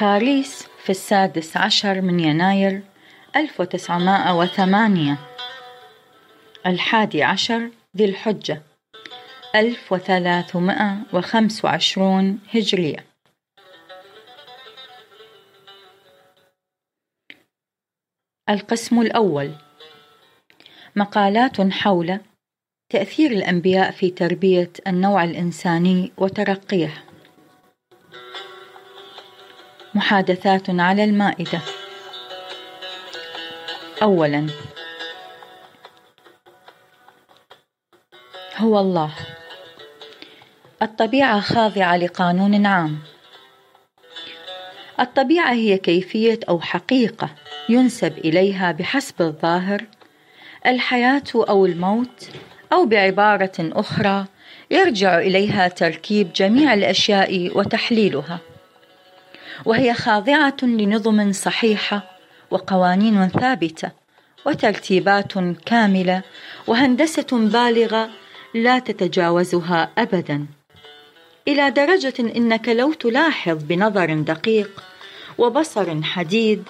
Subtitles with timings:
[0.00, 2.82] باريس في السادس عشر من يناير
[3.36, 5.18] 1908
[6.66, 8.62] الحادي عشر ذي الحجة
[9.54, 13.04] 1325 هجرية.
[18.50, 19.52] القسم الأول.
[20.96, 22.20] مقالات حول
[22.92, 27.04] تأثير الأنبياء في تربية النوع الإنساني وترقيه.
[29.94, 31.60] محادثات على المائدة.
[34.02, 34.46] أولاً
[38.56, 39.10] هو الله.
[40.82, 42.98] الطبيعة خاضعة لقانون عام.
[45.00, 47.30] الطبيعة هي كيفية أو حقيقة
[47.68, 49.84] ينسب إليها بحسب الظاهر
[50.66, 52.30] الحياة أو الموت
[52.72, 54.24] أو بعبارة أخرى
[54.70, 58.38] يرجع إليها تركيب جميع الأشياء وتحليلها.
[59.64, 62.18] وهي خاضعة لنظم صحيحة
[62.50, 63.90] وقوانين ثابتة
[64.46, 65.32] وترتيبات
[65.66, 66.22] كاملة
[66.66, 68.10] وهندسة بالغة
[68.54, 70.46] لا تتجاوزها أبدا.
[71.48, 74.82] إلى درجة إنك لو تلاحظ بنظر دقيق
[75.38, 76.62] وبصر حديد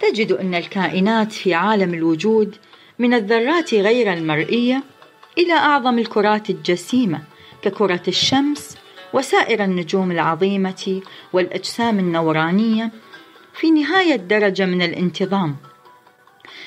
[0.00, 2.56] تجد أن الكائنات في عالم الوجود
[2.98, 4.82] من الذرات غير المرئية
[5.38, 7.20] إلى أعظم الكرات الجسيمة
[7.62, 8.76] ككرة الشمس
[9.12, 12.90] وسائر النجوم العظيمة والأجسام النورانية
[13.54, 15.56] في نهاية درجة من الانتظام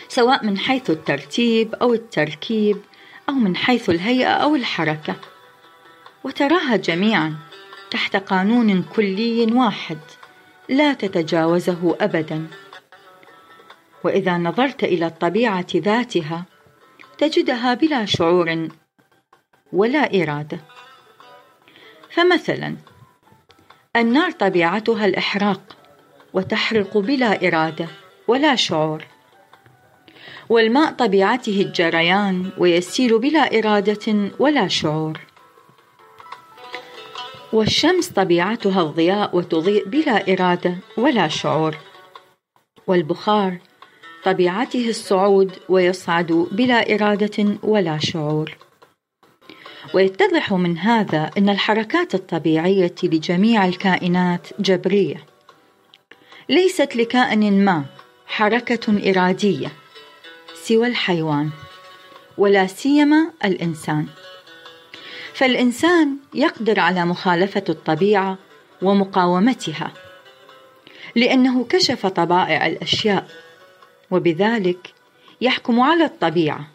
[0.08, 2.78] سواء من حيث الترتيب أو التركيب
[3.30, 5.16] أو من حيث الهيئة أو الحركة.
[6.24, 7.36] وتراها جميعا
[7.92, 9.98] تحت قانون كلي واحد
[10.70, 12.48] لا تتجاوزه أبدا.
[14.04, 16.46] وإذا نظرت إلى الطبيعة ذاتها
[17.18, 18.68] تجدها بلا شعور
[19.74, 20.73] ولا إرادة.
[22.14, 22.76] فمثلا
[23.96, 25.62] النار طبيعتها الإحراق
[26.34, 27.88] وتحرق بلا إرادة
[28.28, 29.06] ولا شعور.
[30.50, 35.20] والماء طبيعته الجريان ويسيل بلا إرادة ولا شعور.
[37.54, 41.78] والشمس طبيعتها الضياء وتضيء بلا إرادة ولا شعور.
[42.88, 43.58] والبخار
[44.24, 48.63] طبيعته الصعود ويصعد بلا إرادة ولا شعور.
[49.94, 55.26] ويتضح من هذا أن الحركات الطبيعية لجميع الكائنات جبرية.
[56.50, 57.86] ليست لكائن ما
[58.28, 59.72] حركة إرادية
[60.54, 61.50] سوى الحيوان
[62.38, 64.08] ولا سيما الإنسان.
[65.34, 68.38] فالإنسان يقدر على مخالفة الطبيعة
[68.82, 69.92] ومقاومتها
[71.16, 73.28] لأنه كشف طبائع الأشياء
[74.12, 74.94] وبذلك
[75.42, 76.73] يحكم على الطبيعة.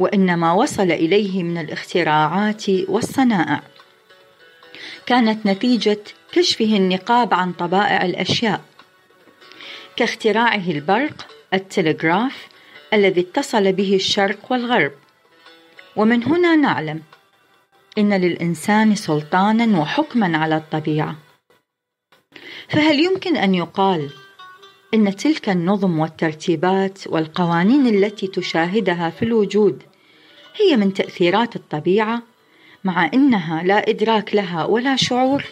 [0.00, 3.62] وإن ما وصل إليه من الاختراعات والصنائع
[5.06, 6.00] كانت نتيجة
[6.32, 8.60] كشفه النقاب عن طبائع الأشياء
[9.96, 12.48] كاختراعه البرق التلغراف
[12.92, 14.92] الذي اتصل به الشرق والغرب.
[15.96, 17.02] ومن هنا نعلم
[17.98, 21.16] إن للإنسان سلطانا وحكما على الطبيعة.
[22.68, 24.10] فهل يمكن أن يقال
[24.94, 29.89] إن تلك النظم والترتيبات والقوانين التي تشاهدها في الوجود
[30.56, 32.22] هي من تأثيرات الطبيعة
[32.84, 35.44] مع إنها لا إدراك لها ولا شعور.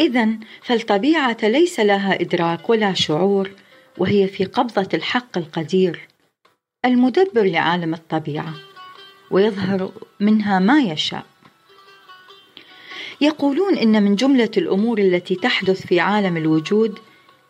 [0.00, 0.28] اذا
[0.62, 3.50] فالطبيعة ليس لها إدراك ولا شعور
[3.98, 6.08] وهي في قبضة الحق القدير.
[6.84, 8.54] المدبر لعالم الطبيعة
[9.30, 11.26] ويظهر منها ما يشاء.
[13.20, 16.98] يقولون إن من جملة الأمور التي تحدث في عالم الوجود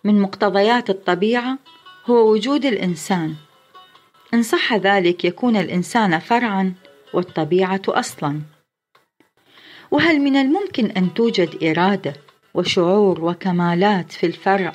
[0.05, 1.59] من مقتضيات الطبيعة
[2.07, 3.35] هو وجود الإنسان.
[4.35, 6.75] إن صح ذلك يكون الإنسان فرعا
[7.15, 8.41] والطبيعة أصلا.
[9.91, 12.15] وهل من الممكن أن توجد إرادة
[12.55, 14.73] وشعور وكمالات في الفرع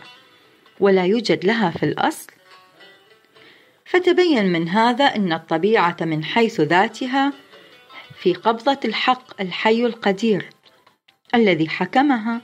[0.79, 2.31] ولا يوجد لها في الأصل؟
[3.85, 7.33] فتبين من هذا أن الطبيعة من حيث ذاتها
[8.21, 10.49] في قبضة الحق الحي القدير
[11.35, 12.41] الذي حكمها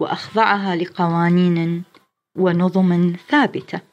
[0.00, 1.82] وأخضعها لقوانين
[2.36, 3.91] ونظم ثابتة.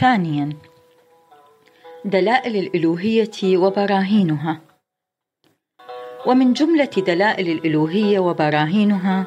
[0.00, 0.48] ثانيا.
[2.04, 4.60] دلائل الألوهية وبراهينها.
[6.26, 9.26] ومن جملة دلائل الألوهية وبراهينها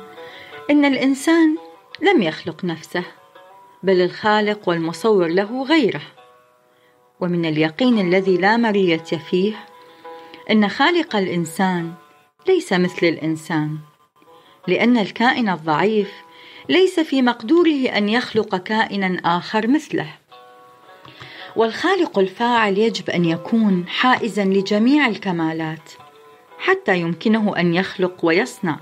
[0.70, 1.58] إن الإنسان
[2.02, 3.04] لم يخلق نفسه
[3.84, 6.02] بل الخالق والمصور له غيره.
[7.20, 8.98] ومن اليقين الذي لا مرية
[9.30, 9.54] فيه
[10.52, 11.94] إن خالق الإنسان
[12.48, 13.78] ليس مثل الإنسان
[14.68, 16.14] لأن الكائن الضعيف
[16.70, 20.23] ليس في مقدوره أن يخلق كائنا آخر مثله.
[21.56, 25.92] والخالق الفاعل يجب أن يكون حائزا لجميع الكمالات
[26.58, 28.80] حتى يمكنه أن يخلق ويصنع.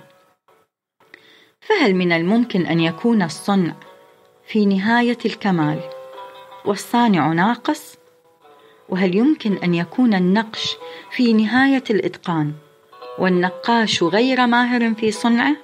[1.61, 3.73] فهل من الممكن أن يكون الصنع
[4.47, 5.79] في نهاية الكمال
[6.65, 7.97] والصانع ناقص؟
[8.89, 10.77] وهل يمكن أن يكون النقش
[11.11, 12.53] في نهاية الإتقان
[13.19, 15.55] والنقاش غير ماهر في صنعه؟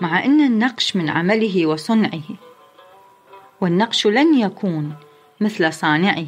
[0.00, 2.22] مع أن النقش من عمله وصنعه
[3.60, 4.94] والنقش لن يكون
[5.44, 6.26] مثل صانعه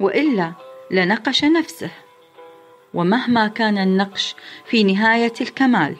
[0.00, 0.52] وإلا
[0.90, 1.90] لنقش نفسه.
[2.94, 4.36] ومهما كان النقش
[4.66, 5.96] في نهاية الكمال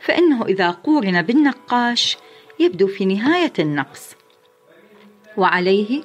[0.00, 2.16] فإنه إذا قورن بالنقاش
[2.60, 4.16] يبدو في نهاية النقص.
[5.36, 6.02] وعليه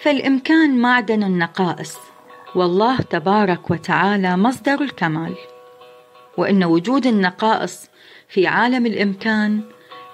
[0.00, 1.96] فالإمكان معدن النقائص
[2.54, 5.34] والله تبارك وتعالى مصدر الكمال.
[6.36, 7.88] وإن وجود النقائص
[8.28, 9.60] في عالم الإمكان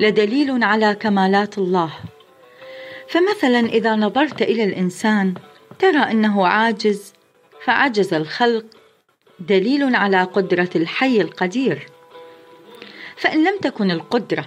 [0.00, 1.92] لدليل على كمالات الله.
[3.12, 5.34] فمثلا إذا نظرت إلى الإنسان
[5.78, 7.12] ترى أنه عاجز
[7.64, 8.64] فعجز الخلق
[9.38, 11.86] دليل على قدرة الحي القدير.
[13.16, 14.44] فإن لم تكن القدرة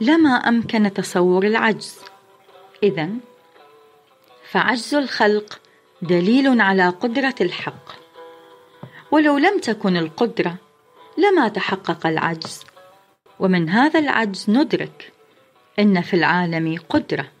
[0.00, 1.98] لما أمكن تصور العجز؟
[2.82, 3.08] اذا
[4.50, 5.60] فعجز الخلق
[6.02, 7.92] دليل على قدرة الحق.
[9.10, 10.56] ولو لم تكن القدرة
[11.18, 12.64] لما تحقق العجز؟
[13.40, 15.12] ومن هذا العجز ندرك
[15.78, 17.35] إن في العالم قدرة.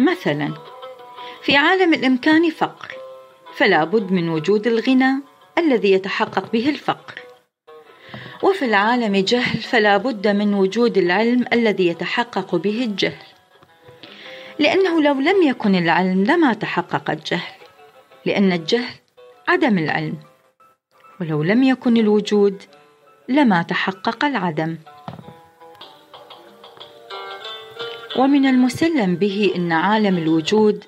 [0.00, 0.54] مثلا
[1.42, 2.94] في عالم الإمكان فقر
[3.54, 5.22] فلا بد من وجود الغنى
[5.58, 7.14] الذي يتحقق به الفقر.
[8.42, 13.26] وفي العالم جهل فلا بد من وجود العلم الذي يتحقق به الجهل.
[14.58, 17.58] لأنه لو لم يكن العلم لما تحقق الجهل
[18.26, 18.94] لأن الجهل
[19.48, 20.18] عدم العلم.
[21.20, 22.62] ولو لم يكن الوجود
[23.28, 24.76] لما تحقق العدم.
[28.18, 30.84] ومن المسلم به إن عالم الوجود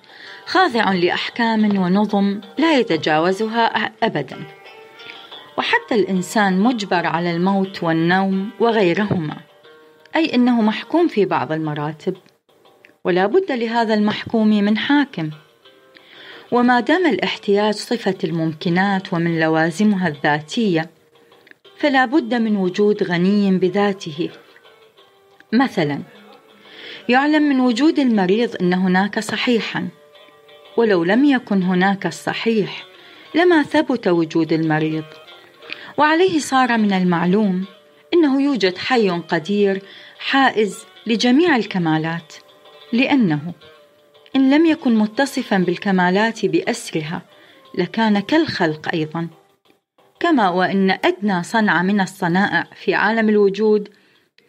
[0.46, 3.66] خاضع لأحكام ونظم لا يتجاوزها
[4.02, 4.36] ابدا.
[5.58, 9.36] وحتى الإنسان مجبر على الموت والنوم وغيرهما
[10.16, 12.16] أي إنه محكوم في بعض المراتب.
[13.04, 15.30] ولا بد لهذا المحكوم من حاكم.
[16.52, 20.90] وما دام الاحتياج صفة الممكنات ومن لوازمها الذاتية
[21.76, 24.30] فلا بد من وجود غني بذاته.
[25.52, 26.02] مثلا
[27.08, 29.88] يعلم من وجود المريض أن هناك صحيحا
[30.76, 32.84] ولو لم يكن هناك الصحيح
[33.34, 35.04] لما ثبت وجود المريض.
[35.98, 37.64] وعليه صار من المعلوم
[38.14, 39.82] أنه يوجد حي قدير
[40.18, 42.34] حائز لجميع الكمالات
[42.92, 43.52] لأنه
[44.36, 47.22] إن لم يكن متصفا بالكمالات بأسرها
[47.74, 49.28] لكان كالخلق أيضا.
[50.20, 53.88] كما وإن أدنى صنعه من الصنائع في عالم الوجود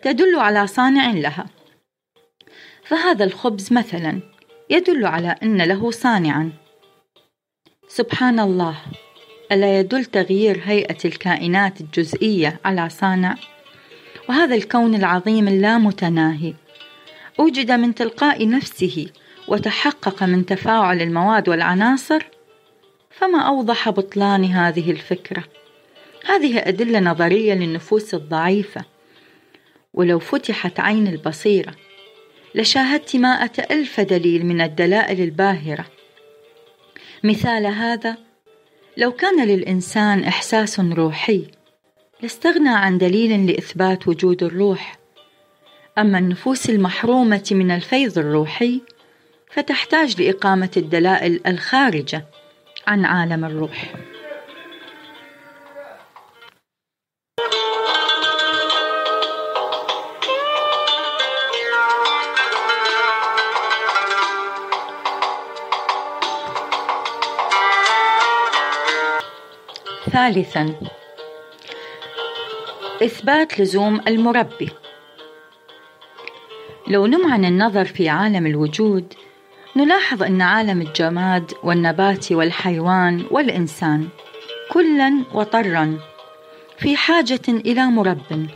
[0.02, 1.46] تدل على صانع لها.
[2.92, 4.20] فهذا الخبز مثلا
[4.70, 6.52] يدل على أن له صانعا.
[7.88, 8.76] سبحان الله
[9.52, 13.36] ألا يدل تغيير هيئة الكائنات الجزئية على صانع؟
[14.30, 16.54] وهذا الكون العظيم اللامتناهي
[17.40, 19.08] أوجد من تلقاء نفسه
[19.48, 22.26] وتحقق من تفاعل المواد والعناصر؟
[23.10, 25.44] فما أوضح بطلان هذه الفكرة؟
[26.26, 28.86] هذه أدلة نظرية للنفوس الضعيفة.
[29.94, 31.76] ولو فتحت عين البصيرة
[32.56, 35.86] لشاهدت مائة ألف دليل من الدلائل الباهرة.
[37.24, 38.18] مثال هذا
[38.98, 41.48] لو كان للإنسان إحساس روحي
[42.22, 45.00] لاستغنى عن دليل لإثبات وجود الروح.
[45.98, 48.82] أما النفوس المحرومة من الفيض الروحي
[49.52, 52.26] فتحتاج لإقامة الدلائل الخارجة
[52.88, 53.94] عن عالم الروح.
[70.12, 70.76] ثالثا.
[73.04, 74.70] إثبات لزوم المربي.
[76.88, 79.14] لو نمعن النظر في عالم الوجود
[79.76, 84.08] نلاحظ أن عالم الجماد والنبات والحيوان والإنسان
[84.72, 86.00] كلا وطرا
[86.78, 88.48] في حاجة إلى مرب.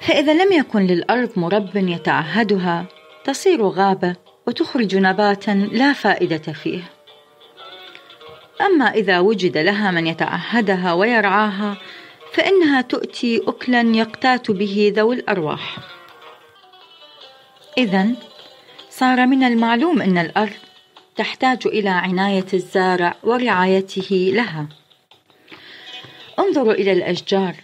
[0.00, 2.86] فإذا لم يكن للأرض مرب يتعهدها
[3.24, 4.16] تصير غابة
[4.46, 7.01] وتخرج نباتا لا فائدة فيه.
[8.62, 11.76] أما إذا وجد لها من يتعهدها ويرعاها
[12.32, 15.78] فإنها تؤتي أكلا يقتات به ذوي الأرواح
[17.78, 18.08] إذا
[18.90, 20.52] صار من المعلوم أن الأرض
[21.16, 24.68] تحتاج إلى عناية الزارع ورعايته لها.
[26.38, 27.54] انظروا إلى الأشجار،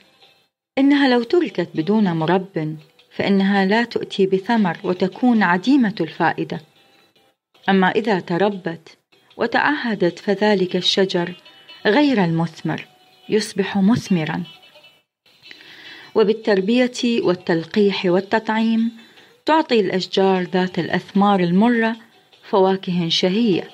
[0.79, 2.77] إنها لو تركت بدون مرب
[3.11, 6.61] فإنها لا تؤتي بثمر وتكون عديمة الفائدة.
[7.69, 8.98] أما إذا تربت
[9.39, 11.35] وتعهدت فذلك الشجر
[11.87, 12.87] غير المثمر
[13.29, 14.43] يصبح مثمرا.
[16.15, 18.93] وبالتربية والتلقيح والتطعيم
[19.47, 21.97] تعطي الأشجار ذات الأثمار المرة
[22.43, 23.71] فواكه شهية.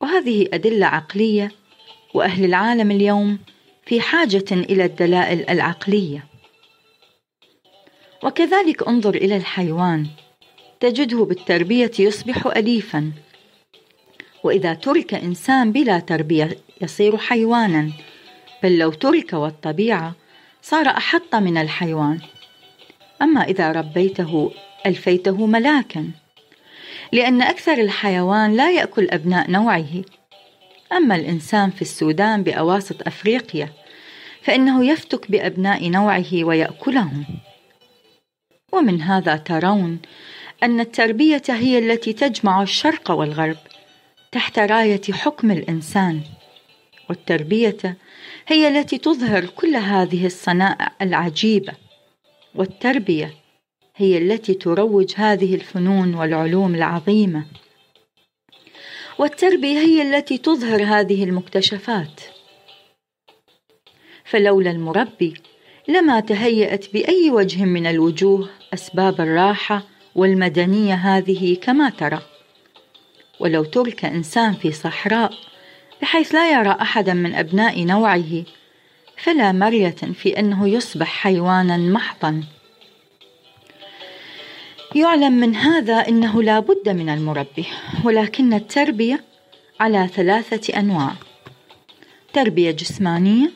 [0.00, 1.52] وهذه أدلة عقلية
[2.14, 3.38] وأهل العالم اليوم
[3.86, 6.24] في حاجة إلى الدلائل العقلية.
[8.22, 10.06] وكذلك انظر إلى الحيوان
[10.80, 13.12] تجده بالتربية يصبح أليفا.
[14.44, 17.90] وإذا ترك إنسان بلا تربية يصير حيوانا.
[18.62, 20.14] بل لو ترك والطبيعة
[20.62, 22.18] صار أحط من الحيوان.
[23.22, 24.52] أما إذا ربيته
[24.86, 26.10] ألفيته ملاكا.
[27.12, 30.02] لأن أكثر الحيوان لا يأكل أبناء نوعه.
[30.92, 33.68] أما الإنسان في السودان بأواسط أفريقيا
[34.42, 37.24] فإنه يفتك بأبناء نوعه ويأكلهم.
[38.72, 39.98] ومن هذا ترون
[40.62, 43.56] أن التربية هي التي تجمع الشرق والغرب.
[44.32, 46.20] تحت راية حكم الإنسان.
[47.08, 47.96] والتربية
[48.46, 51.72] هي التي تظهر كل هذه الصنائع العجيبة.
[52.54, 53.34] والتربية
[53.96, 57.44] هي التي تروج هذه الفنون والعلوم العظيمة.
[59.18, 62.20] والتربية هي التي تظهر هذه المكتشفات.
[64.24, 65.34] فلولا المربي
[65.88, 69.82] لما تهيأت بأي وجه من الوجوه أسباب الراحة
[70.14, 72.29] والمدنية هذه كما ترى.
[73.40, 75.32] ولو ترك إنسان في صحراء
[76.02, 78.44] بحيث لا يرى أحدا من أبناء نوعه
[79.16, 82.44] فلا مرية في أنه يصبح حيوانا محضا.
[84.94, 87.66] يعلم من هذا أنه لا بد من المربي
[88.04, 89.24] ولكن التربية
[89.80, 91.12] على ثلاثة أنواع
[92.32, 93.50] تربية جسمانية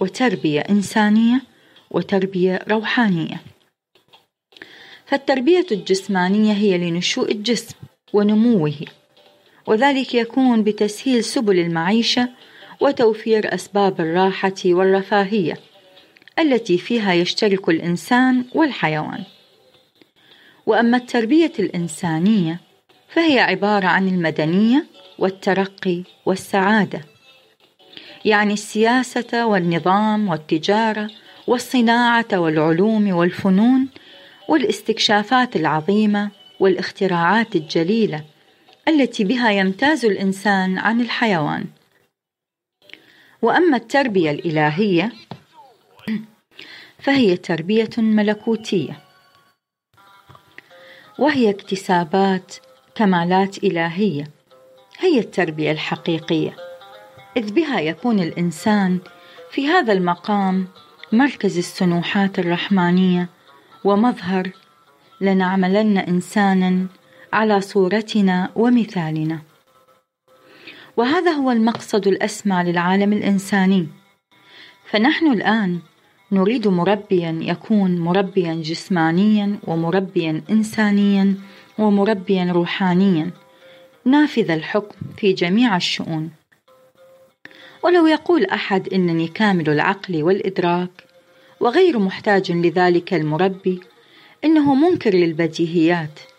[0.00, 1.42] وتربية إنسانية
[1.90, 3.40] وتربية روحانية.
[5.06, 7.74] فالتربية الجسمانية هي لنشوء الجسم
[8.12, 8.74] ونموه.
[9.66, 12.28] وذلك يكون بتسهيل سبل المعيشة
[12.80, 15.58] وتوفير أسباب الراحة والرفاهية
[16.38, 19.24] التي فيها يشترك الإنسان والحيوان.
[20.66, 22.60] وأما التربية الإنسانية
[23.08, 24.86] فهي عبارة عن المدنية
[25.18, 27.00] والترقي والسعادة
[28.24, 31.10] يعني السياسة والنظام والتجارة
[31.46, 33.88] والصناعة والعلوم والفنون
[34.48, 38.24] والاستكشافات العظيمة والاختراعات الجليلة
[38.88, 41.64] التي بها يمتاز الإنسان عن الحيوان.
[43.42, 45.12] وأما التربية الإلهية
[46.98, 48.98] فهي تربية ملكوتية
[51.18, 52.54] وهي اكتسابات
[52.94, 54.30] كمالات إلهية
[54.98, 56.56] هي التربية الحقيقية.
[57.36, 58.98] إذ بها يكون الإنسان
[59.50, 60.66] في هذا المقام
[61.12, 63.28] مركز السنوحات الرحمانية
[63.84, 64.50] ومظهر
[65.20, 66.86] لنعملن إنسانا
[67.32, 69.38] على صورتنا ومثالنا.
[70.96, 73.88] وهذا هو المقصد الأسمى للعالم الإنساني.
[74.90, 75.78] فنحن الآن
[76.32, 81.34] نريد مربيا يكون مربيا جسمانيا ومربيا انسانيا
[81.78, 83.30] ومربيا روحانيا.
[84.04, 86.30] نافذ الحكم في جميع الشؤون.
[87.84, 91.04] ولو يقول أحد إنني كامل العقل والإدراك
[91.60, 93.80] وغير محتاج لذلك المربي
[94.44, 96.31] إنه منكر للبديهيات.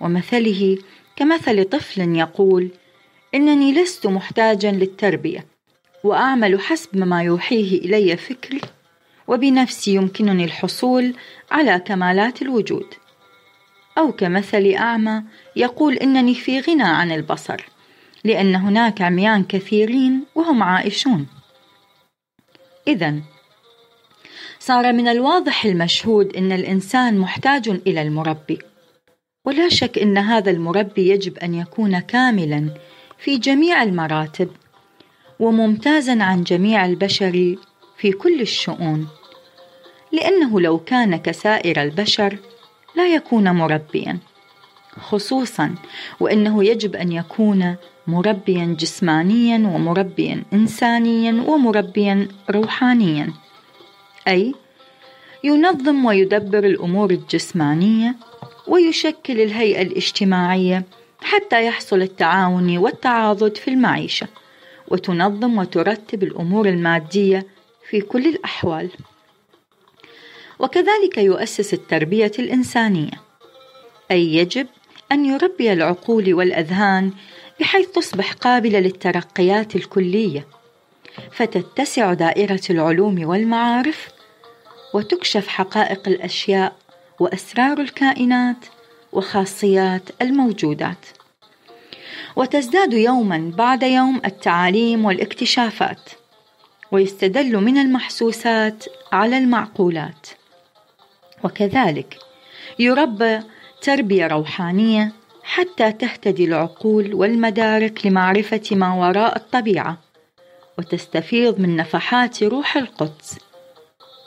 [0.00, 0.78] ومثله
[1.16, 2.70] كمثل طفل يقول
[3.34, 5.46] إنني لست محتاجا للتربية
[6.04, 8.60] وأعمل حسب ما يوحيه إلي فكري
[9.28, 11.14] وبنفسي يمكنني الحصول
[11.50, 12.86] على كمالات الوجود.
[13.98, 15.22] أو كمثل أعمى
[15.56, 17.64] يقول إنني في غنى عن البصر
[18.24, 21.26] لأن هناك عميان كثيرين وهم عائشون.
[22.88, 23.20] اذا
[24.58, 28.58] صار من الواضح المشهود إن الإنسان محتاج إلى المربي.
[29.48, 32.70] ولا شك إن هذا المربي يجب أن يكون كاملا
[33.18, 34.48] في جميع المراتب
[35.40, 37.56] وممتازا عن جميع البشر
[37.98, 39.08] في كل الشؤون
[40.12, 42.38] لأنه لو كان كسائر البشر
[42.96, 44.18] لا يكون مربيا
[45.00, 45.74] خصوصا
[46.20, 47.76] وأنه يجب أن يكون
[48.06, 53.32] مربيا جسمانيا ومربيا إنسانيا ومربيا روحانيا.
[54.28, 54.54] أي
[55.44, 58.16] ينظم ويدبر الأمور الجسمانية
[58.68, 60.84] ويشكل الهيئة الاجتماعية
[61.20, 64.28] حتى يحصل التعاون والتعاضد في المعيشة
[64.88, 67.46] وتنظم وترتب الأمور المادية
[67.90, 68.90] في كل الأحوال.
[70.58, 73.22] وكذلك يؤسس التربية الإنسانية.
[74.10, 74.66] أي يجب
[75.12, 77.12] أن يربي العقول والأذهان
[77.60, 80.46] بحيث تصبح قابلة للترقيات الكلية.
[81.30, 84.08] فتتسع دائرة العلوم والمعارف
[84.94, 86.76] وتكشف حقائق الأشياء
[87.20, 88.66] وأسرار الكائنات
[89.12, 91.06] وخاصيات الموجودات.
[92.36, 96.10] وتزداد يوما بعد يوم التعاليم والاكتشافات
[96.92, 100.28] ويستدل من المحسوسات على المعقولات.
[101.44, 102.18] وكذلك
[102.78, 103.40] يربى
[103.82, 109.98] تربية روحانية حتى تهتدي العقول والمدارك لمعرفة ما وراء الطبيعة
[110.78, 113.38] وتستفيض من نفحات روح القدس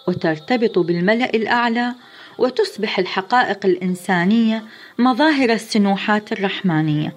[0.08, 1.94] وترتبط بالملأ الأعلى
[2.42, 4.64] وتصبح الحقائق الإنسانية
[5.00, 7.16] مظاهر السنوحات الرحمانية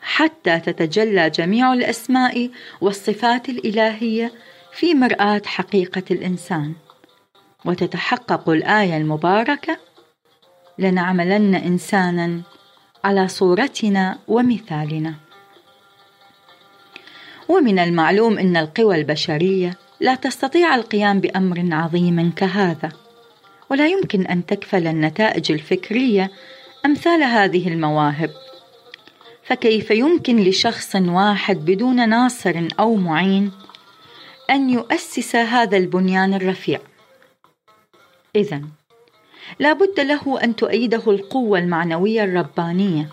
[0.00, 4.32] حتى تتجلى جميع الأسماء والصفات الإلهية
[4.72, 6.74] في مرآة حقيقة الإنسان.
[7.64, 9.78] وتتحقق الآية المباركة
[10.78, 12.40] لنعملن انسانا
[13.04, 15.14] على صورتنا ومثالنا
[17.48, 23.03] ومن المعلوم إن القوى البشرية لا تستطيع القيام بأمر عظيم كهذا.
[23.70, 26.30] ولا يمكن أن تكفل النتائج الفكرية
[26.86, 28.30] أمثال هذه المواهب.
[29.44, 33.52] فكيف يمكن لشخص واحد بدون ناصر أو معين
[34.50, 36.80] أن يؤسس هذا البنيان الرفيع؟
[38.36, 38.62] اذا
[39.58, 43.08] لا بد له أن تؤيده القوة المعنوية الربانية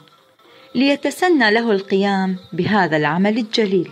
[0.76, 3.92] ليتسنى له القيام بهذا العمل الجليل.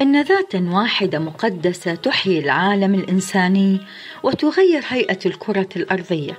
[0.00, 3.80] إن ذات واحدة مقدسة تحيي العالم الإنساني
[4.22, 6.38] وتغير هيئة الكرة الأرضية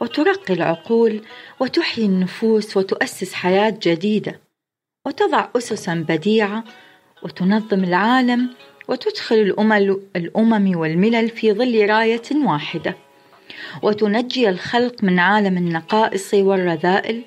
[0.00, 1.22] وترقي العقول
[1.60, 4.40] وتحيي النفوس وتؤسس حياة جديدة
[5.06, 6.64] وتضع اسسا بديعة
[7.22, 8.50] وتنظم العالم
[8.88, 9.54] وتدخل
[10.16, 12.96] الأمم والملل في ظل راية واحدة
[13.82, 17.24] وتنجي الخلق من عالم النقائص والرذائل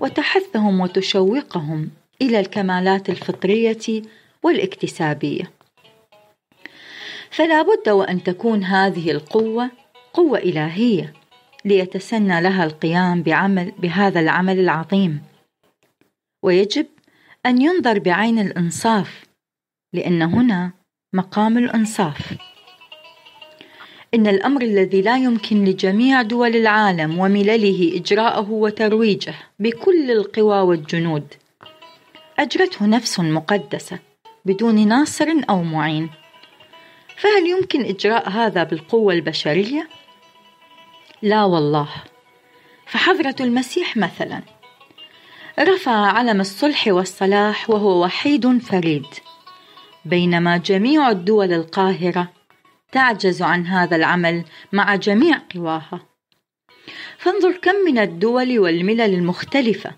[0.00, 1.90] وتحثهم وتشوقهم
[2.22, 4.02] إلى الكمالات الفطرية
[4.44, 5.50] والاكتسابية.
[7.30, 9.70] فلا بد وأن تكون هذه القوة
[10.12, 11.12] قوة إلهية
[11.64, 15.22] ليتسنى لها القيام بعمل بهذا العمل العظيم.
[16.44, 16.86] ويجب
[17.46, 19.24] أن ينظر بعين الإنصاف
[19.92, 20.72] لأن هنا
[21.14, 22.36] مقام الإنصاف.
[24.14, 31.34] إن الأمر الذي لا يمكن لجميع دول العالم وملله إجراءه وترويجه بكل القوى والجنود
[32.38, 33.98] أجرته نفس مقدسة.
[34.44, 36.10] بدون ناصر أو معين.
[37.16, 39.88] فهل يمكن إجراء هذا بالقوة البشرية؟
[41.22, 41.88] لا والله.
[42.86, 44.42] فحضرة المسيح مثلا.
[45.60, 49.06] رفع علم الصلح والصلاح وهو وحيد فريد.
[50.04, 52.32] بينما جميع الدول القاهرة
[52.92, 56.00] تعجز عن هذا العمل مع جميع قواها.
[57.18, 59.92] فانظر كم من الدول والملل المختلفة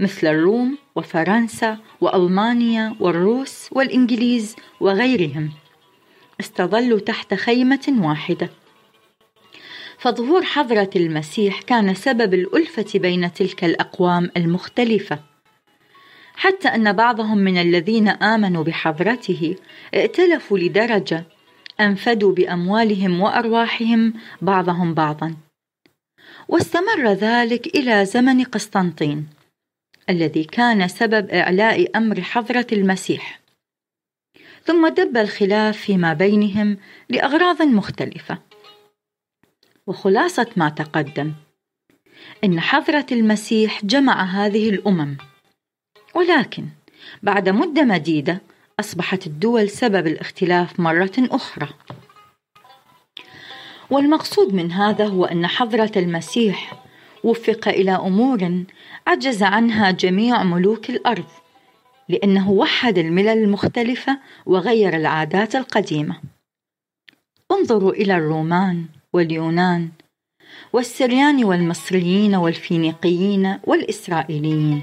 [0.00, 5.50] مثل الروم وفرنسا وألمانيا والروس والإنجليز وغيرهم
[6.40, 8.50] استظلوا تحت خيمة واحدة.
[9.98, 15.18] فظهور حضرة المسيح كان سبب الألفة بين تلك الأقوام المختلفة.
[16.34, 19.56] حتى أن بعضهم من الذين آمنوا بحضرته
[19.94, 21.24] ائتلفوا لدرجة
[21.80, 25.36] أنفدوا بأموالهم وأرواحهم بعضهم بعضا.
[26.48, 29.35] واستمر ذلك إلى زمن قسطنطين.
[30.10, 33.40] الذي كان سبب إعلاء أمر حضرة المسيح.
[34.64, 36.76] ثم دب الخلاف فيما بينهم
[37.08, 38.38] لأغراض مختلفة.
[39.86, 41.32] وخلاصة ما تقدم.
[42.44, 45.16] إن حضرة المسيح جمع هذه الأمم.
[46.14, 46.66] ولكن
[47.22, 48.42] بعد مدة مديدة
[48.80, 51.68] أصبحت الدول سبب الاختلاف مرة أخرى.
[53.90, 56.85] والمقصود من هذا هو إن حضرة المسيح
[57.26, 58.64] وفق إلى أمور
[59.06, 61.24] عجز عنها جميع ملوك الأرض
[62.08, 66.20] لأنه وحد الملل المختلفه وغير العادات القديمة.
[67.52, 69.88] انظروا إلى الرومان واليونان
[70.72, 74.82] والسريان والمصريين والفينيقيين والإسرائيليين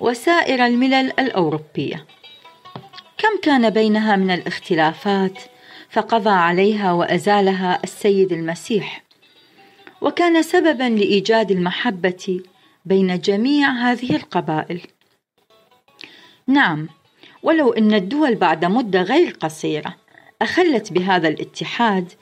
[0.00, 2.06] وسائر الملل الأوروبية.
[3.18, 5.42] كم كان بينها من الاختلافات
[5.90, 9.07] فقضى عليها وأزالها السيد المسيح
[10.00, 12.40] وكان سببا لإيجاد المحبة
[12.84, 14.80] بين جميع هذه القبائل.
[16.46, 16.88] نعم
[17.42, 19.96] ولو إن الدول بعد مدة غير قصيرة
[20.42, 22.12] أخلت بهذا الاتحاد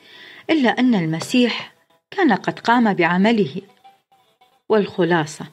[0.51, 1.75] إلا أن المسيح
[2.11, 3.63] كان قد قام بعمله.
[4.69, 5.47] والخلاصة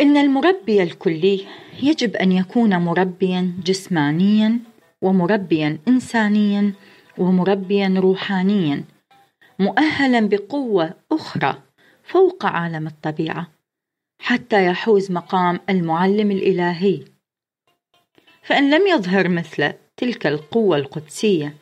[0.00, 1.46] إن المربي الكلي
[1.82, 4.58] يجب أن يكون مربيا جسمانيا
[5.02, 6.72] ومربيا انسانيا
[7.18, 8.84] ومربيا روحانيا.
[9.58, 11.62] مؤهلا بقوة أخرى
[12.04, 13.48] فوق عالم الطبيعة
[14.20, 17.04] حتى يحوز مقام المعلم الإلهي
[18.42, 21.54] فإن لم يظهر مثل تلك القوة القدسية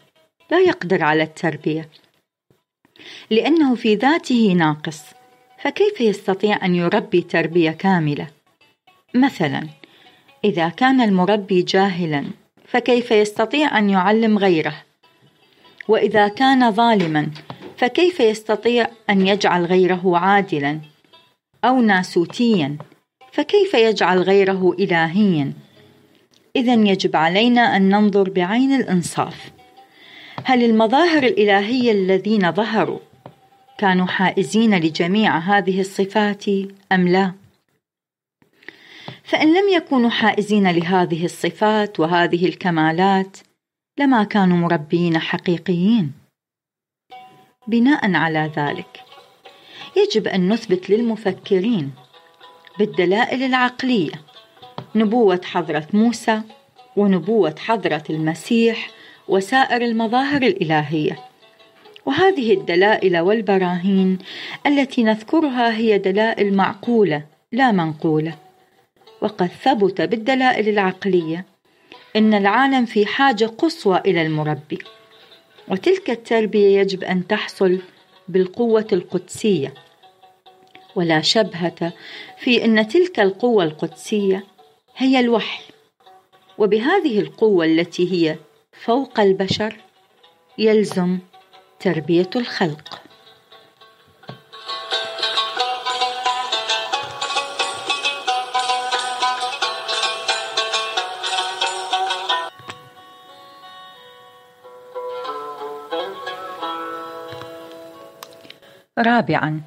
[0.50, 1.88] لا يقدر على التربية
[3.30, 5.02] لأنه في ذاته ناقص
[5.58, 8.26] فكيف يستطيع أن يربي تربية كاملة؟
[9.14, 9.68] مثلا
[10.44, 12.24] إذا كان المربي جاهلا
[12.66, 14.82] فكيف يستطيع أن يعلم غيره؟
[15.88, 17.30] وإذا كان ظالما
[17.76, 20.80] فكيف يستطيع أن يجعل غيره عادلا؟
[21.64, 22.76] أو ناسوتيا
[23.32, 25.52] فكيف يجعل غيره إلهيا؟
[26.56, 29.52] إذا يجب علينا أن ننظر بعين الإنصاف
[30.44, 32.98] هل المظاهر الإلهية الذين ظهروا
[33.78, 36.44] كانوا حائزين لجميع هذه الصفات
[36.92, 37.32] أم لا؟
[39.24, 43.36] فإن لم يكونوا حائزين لهذه الصفات وهذه الكمالات
[43.98, 46.25] لما كانوا مربين حقيقيين.
[47.68, 49.02] بناء على ذلك
[49.96, 51.90] يجب أن نثبت للمفكرين
[52.78, 54.12] بالدلائل العقلية
[54.94, 56.40] نبوة حضرة موسى
[56.96, 58.90] ونبوة حضرة المسيح
[59.28, 61.18] وسائر المظاهر الإلهية.
[62.06, 64.18] وهذه الدلائل والبراهين
[64.66, 68.34] التي نذكرها هي دلائل معقولة لا منقولة.
[69.20, 71.44] وقد ثبت بالدلائل العقلية
[72.16, 74.78] إن العالم في حاجة قصوى إلى المربي.
[75.70, 77.78] وتلك التربية يجب أن تحصل
[78.28, 79.74] بالقوة القدسية.
[80.96, 81.92] ولا شبهة
[82.38, 84.44] في أن تلك القوة القدسية
[84.96, 85.62] هي الوحي
[86.58, 88.36] وبهذه القوة التي هي
[88.72, 89.76] فوق البشر
[90.58, 91.18] يلزم
[91.80, 93.02] تربية الخلق
[108.98, 109.60] رابعا.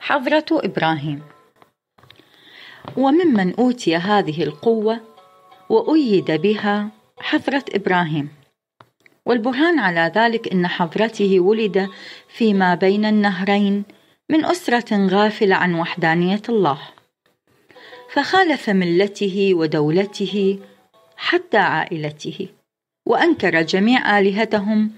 [0.00, 1.22] حضرة إبراهيم.
[2.96, 5.00] وممن أوتي هذه القوة
[5.68, 8.28] وأيد بها حضرة إبراهيم.
[9.26, 11.88] والبرهان على ذلك أن حضرته ولد
[12.28, 13.84] فيما بين النهرين
[14.30, 16.78] من أسرة غافلة عن وحدانية الله.
[18.12, 20.58] فخالف ملته ودولته
[21.16, 22.48] حتى عائلته
[23.06, 24.90] وأنكر جميع آلهتهم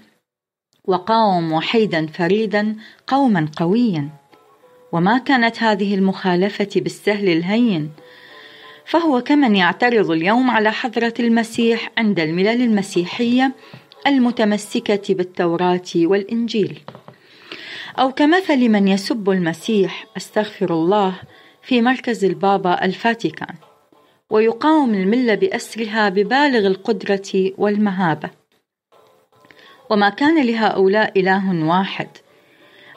[0.85, 2.75] وقاوم وحيدا فريدا
[3.07, 4.09] قوما قويا.
[4.91, 7.91] وما كانت هذه المخالفة بالسهل الهين
[8.85, 13.55] فهو كمن يعترض اليوم على حضرة المسيح عند الملل المسيحية
[14.07, 16.79] المتمسكة بالتوراة والإنجيل.
[17.99, 21.15] أو كمثل من يسب المسيح أستغفر الله
[21.61, 23.55] في مركز البابا الفاتيكان
[24.29, 28.42] ويقاوم الملة بأسرها ببالغ القدرة والمهابة.
[29.93, 32.07] وما كان لهؤلاء إله واحد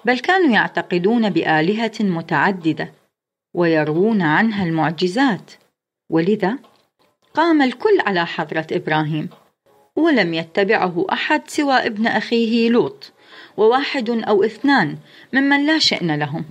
[0.04, 2.92] بل كانوا يعتقدون بآلهة متعددة
[3.54, 5.50] ويروون عنها المعجزات.
[6.10, 6.58] ولذا
[7.34, 9.28] قام الكل على حضرة إبراهيم
[9.96, 13.12] ولم يتبعه أحد سوى ابن أخيه لوط
[13.56, 14.96] وواحد أو اثنان
[15.32, 16.44] ممن لا شأن لهم.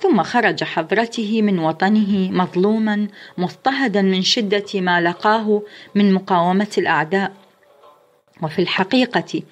[0.00, 3.08] ثم خرج حضرته من وطنه مظلوما
[3.38, 5.62] مضطهدا من شدة ما لقاه
[5.94, 7.47] من مقاومة الأعداء.
[8.42, 9.42] وفي الحقيقة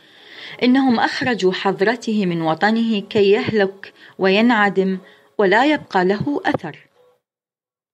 [0.62, 4.98] إنهم أخرجوا حضرته من وطنه كي يهلك وينعدم
[5.38, 6.86] ولا يبقى له أثر.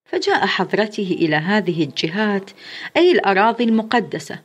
[0.05, 2.51] فجاء حضرته إلى هذه الجهات
[2.97, 4.39] أي الأراضي المقدسة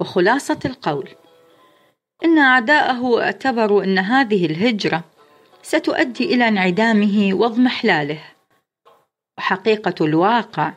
[0.00, 1.08] وخلاصة القول
[2.24, 5.04] إن أعداءه اعتبروا أن هذه الهجرة
[5.62, 8.22] ستؤدي إلى انعدامه واضمحلاله
[9.38, 10.72] وحقيقة الواقع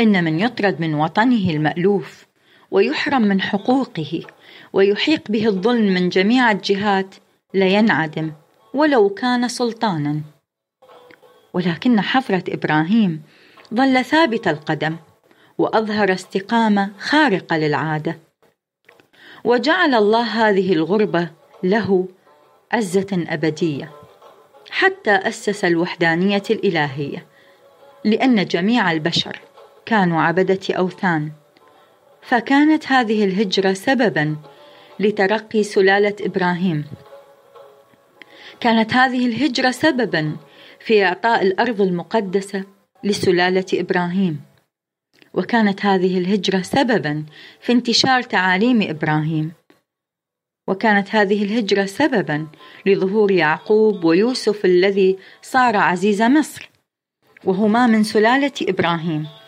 [0.00, 2.26] إن من يطرد من وطنه المألوف
[2.70, 4.22] ويحرم من حقوقه
[4.72, 7.14] ويحيق به الظلم من جميع الجهات
[7.54, 8.32] لينعدم
[8.74, 10.20] ولو كان سلطانا.
[11.54, 13.22] ولكن حفرة إبراهيم
[13.74, 14.96] ظل ثابت القدم
[15.58, 18.18] وأظهر استقامة خارقة للعادة.
[19.44, 21.30] وجعل الله هذه الغربة
[21.62, 22.08] له
[22.72, 23.92] عزة أبدية
[24.70, 27.26] حتى أسس الوحدانية الإلهية
[28.04, 29.40] لأن جميع البشر
[29.86, 31.32] كانوا عبدة أوثان.
[32.22, 34.36] فكانت هذه الهجرة سببا
[35.00, 36.84] لترقي سلالة إبراهيم.
[38.60, 40.36] كانت هذه الهجرة سببا
[40.80, 42.64] في إعطاء الأرض المقدسة
[43.04, 44.40] لسلالة إبراهيم.
[45.34, 47.24] وكانت هذه الهجرة سببا
[47.60, 49.52] في انتشار تعاليم إبراهيم.
[50.68, 52.46] وكانت هذه الهجرة سببا
[52.86, 56.70] لظهور يعقوب ويوسف الذي صار عزيز مصر
[57.44, 59.39] وهما من سلالة إبراهيم.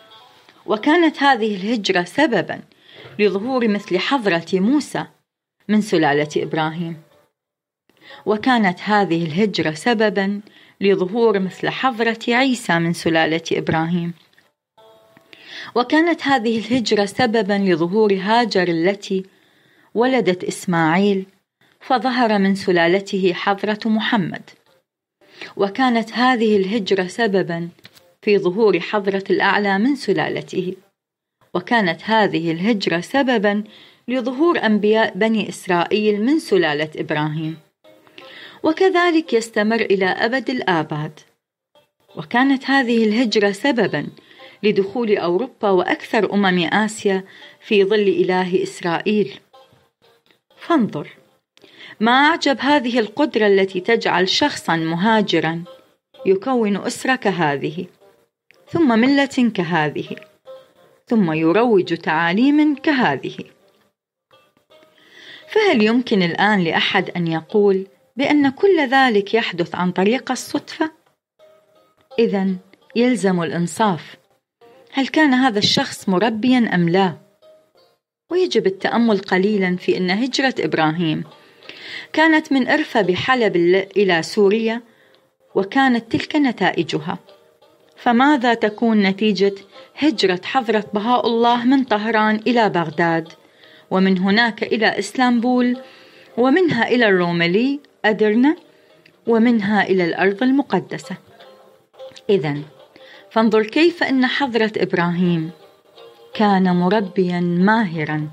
[0.67, 2.61] وكانت هذه الهجرة سببا
[3.19, 5.07] لظهور مثل حضرة موسى
[5.69, 6.97] من سلالة إبراهيم.
[8.27, 10.41] وكانت هذه الهجرة سببا
[10.81, 14.13] لظهور مثل حضرة عيسى من سلالة إبراهيم.
[15.75, 19.27] وكانت هذه الهجرة سببا لظهور هاجر التي
[19.95, 21.27] ولدت إسماعيل
[21.81, 24.51] فظهر من سلالته حضرة محمد.
[25.57, 27.69] وكانت هذه الهجرة سببا
[28.23, 30.75] في ظهور حضرة الأعلى من سلالته.
[31.55, 33.65] وكانت هذه الهجرة سببا
[34.09, 37.57] لظهور أنبياء بني إسرائيل من سلالة إبراهيم.
[38.63, 41.21] وكذلك يستمر إلى أبد الآباد.
[42.17, 44.07] وكانت هذه الهجرة سببا
[44.63, 47.25] لدخول أوروبا وأكثر أمم آسيا
[47.61, 49.39] في ظل إله إسرائيل.
[50.57, 51.09] فانظر
[52.01, 55.65] ما أعجب هذه القدرة التي تجعل شخصا مهاجرا
[56.27, 57.87] يكون أسرة كهذه
[58.73, 60.17] ثم ملة كهذه
[61.07, 63.37] ثم يروج تعاليم كهذه
[65.49, 70.91] فهل يمكن الآن لأحد أن يقول بأن كل ذلك يحدث عن طريق الصدفة؟
[72.19, 72.49] إذا
[72.97, 74.17] يلزم الإنصاف
[74.93, 77.17] هل كان هذا الشخص مربيا أم لا؟
[78.31, 81.25] ويجب التأمل قليلا في أن هجرة إبراهيم
[82.13, 83.57] كانت من إرفا بحلب
[83.97, 84.81] إلى سوريا
[85.55, 87.19] وكانت تلك نتائجها
[88.03, 89.55] فماذا تكون نتيجة
[89.99, 93.29] هجرة حضرة بهاء الله من طهران إلى بغداد؟
[93.91, 95.79] ومن هناك إلى إسلامبول
[96.37, 98.57] ومنها إلى الروملي أدرنا
[99.27, 101.17] ومنها إلى الأرض المقدسة.
[102.31, 102.59] إذا
[103.31, 105.51] فانظر كيف أن حضرة إبراهيم
[106.35, 108.29] كان مربيا ماهرا.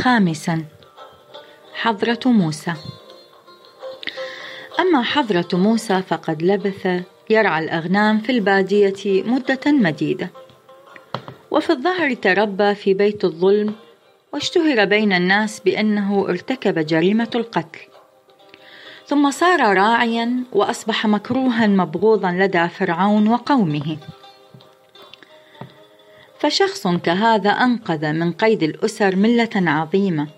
[0.00, 0.64] خامسا.
[1.74, 2.72] حضرة موسى.
[4.80, 6.88] أما حضرة موسى فقد لبث
[7.30, 10.30] يرعى الأغنام في البادية مدة مديدة.
[11.50, 13.74] وفي الظهر تربى في بيت الظلم
[14.32, 17.80] واشتهر بين الناس بأنه ارتكب جريمة القتل.
[19.06, 23.96] ثم صار راعيا وأصبح مكروها مبغوضا لدى فرعون وقومه.
[26.40, 30.28] فشخص كهذا أنقذ من قيد الأسر ملة عظيمة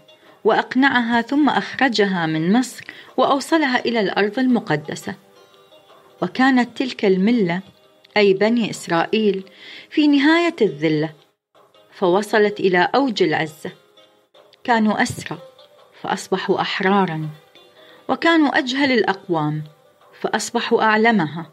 [0.45, 2.85] وأقنعها ثم أخرجها من مصر
[3.17, 5.15] وأوصلها إلى الأرض المقدسة.
[6.23, 7.61] وكانت تلك الملة
[8.17, 9.45] أي بني إسرائيل
[9.91, 11.13] في نهاية الذلة
[11.93, 13.71] فوصلت إلى أوج العزة.
[14.65, 15.39] كانوا أسرى
[16.01, 17.29] فأصبحوا أحرارا.
[18.09, 19.65] وكانوا أجهل الأقوام
[20.21, 21.51] فأصبحوا أعلمها.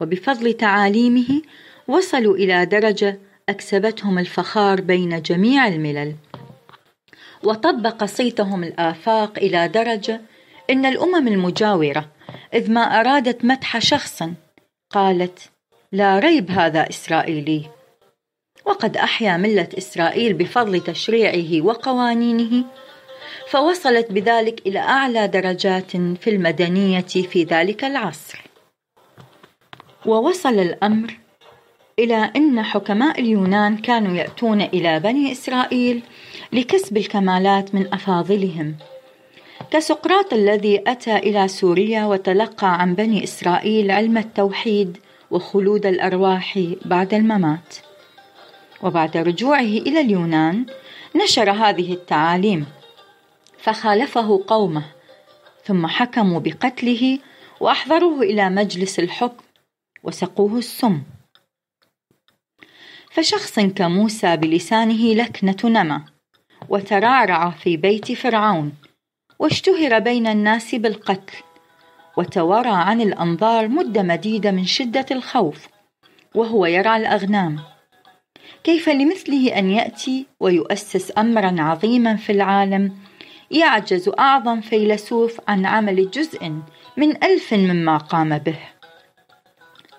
[0.00, 1.42] وبفضل تعاليمه
[1.88, 6.14] وصلوا إلى درجة أكسبتهم الفخار بين جميع الملل.
[7.44, 10.20] وطبق صيتهم الآفاق إلى درجة
[10.70, 12.08] إن الأمم المجاورة
[12.54, 14.22] إذ ما أرادت مدح شخص
[14.90, 15.38] قالت
[15.92, 17.70] لا ريب هذا إسرائيلي.
[18.64, 22.64] وقد أحيا ملة إسرائيل بفضل تشريعه وقوانينه
[23.48, 28.42] فوصلت بذلك إلى أعلى درجات في المدنية في ذلك العصر.
[30.06, 31.21] ووصل الأمر
[31.98, 36.02] إلى أن حكماء اليونان كانوا يأتون إلى بني إسرائيل
[36.52, 38.74] لكسب الكمالات من أفاضلهم.
[39.70, 44.98] كسقراط الذي أتى إلى سوريا وتلقى عن بني إسرائيل علم التوحيد
[45.30, 47.76] وخلود الأرواح بعد الممات.
[48.82, 50.66] وبعد رجوعه إلى اليونان
[51.16, 52.66] نشر هذه التعاليم.
[53.58, 54.84] فخالفه قومه
[55.64, 57.18] ثم حكموا بقتله
[57.60, 59.44] وأحضروه إلى مجلس الحكم
[60.02, 61.02] وسقوه السم.
[63.12, 66.00] فشخص كموسى بلسانه لكنة نمى
[66.68, 68.72] وترعرع في بيت فرعون
[69.38, 71.36] واشتهر بين الناس بالقتل
[72.16, 75.68] وتوارى عن الأنظار مدة مديدة من شدة الخوف
[76.34, 77.60] وهو يرعى الأغنام.
[78.64, 82.96] كيف لمثله أن يأتي ويؤسس أمرا عظيما في العالم
[83.50, 86.52] يعجز أعظم فيلسوف عن عمل جزء
[86.96, 88.58] من ألف مما قام به.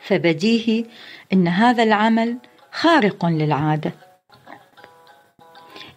[0.01, 0.85] فبديهي
[1.33, 2.37] أن هذا العمل
[2.73, 3.91] خارق للعادة.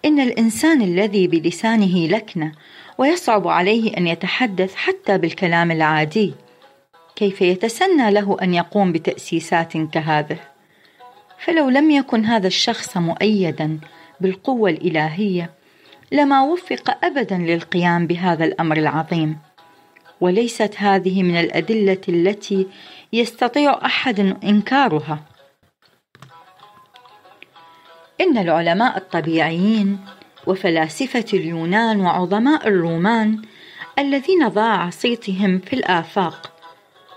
[0.05, 2.53] إن الإنسان الذي بلسانه لكنة
[2.99, 6.35] ويصعب عليه أن يتحدث حتى بالكلام العادي
[7.17, 10.39] كيف يتسنى له أن يقوم بتأسيسات كهذه؟
[11.39, 13.79] فلو لم يكن هذا الشخص مؤيدا
[14.21, 15.51] بالقوة الإلهية
[16.13, 19.39] لما وفق ابدا للقيام بهذا الأمر العظيم.
[20.21, 22.67] وليست هذه من الأدلة التي
[23.13, 25.36] يستطيع أحد إنكارها.
[28.21, 29.99] إن العلماء الطبيعيين
[30.47, 33.43] وفلاسفة اليونان وعظماء الرومان
[33.99, 36.53] الذين ضاع صيتهم في الآفاق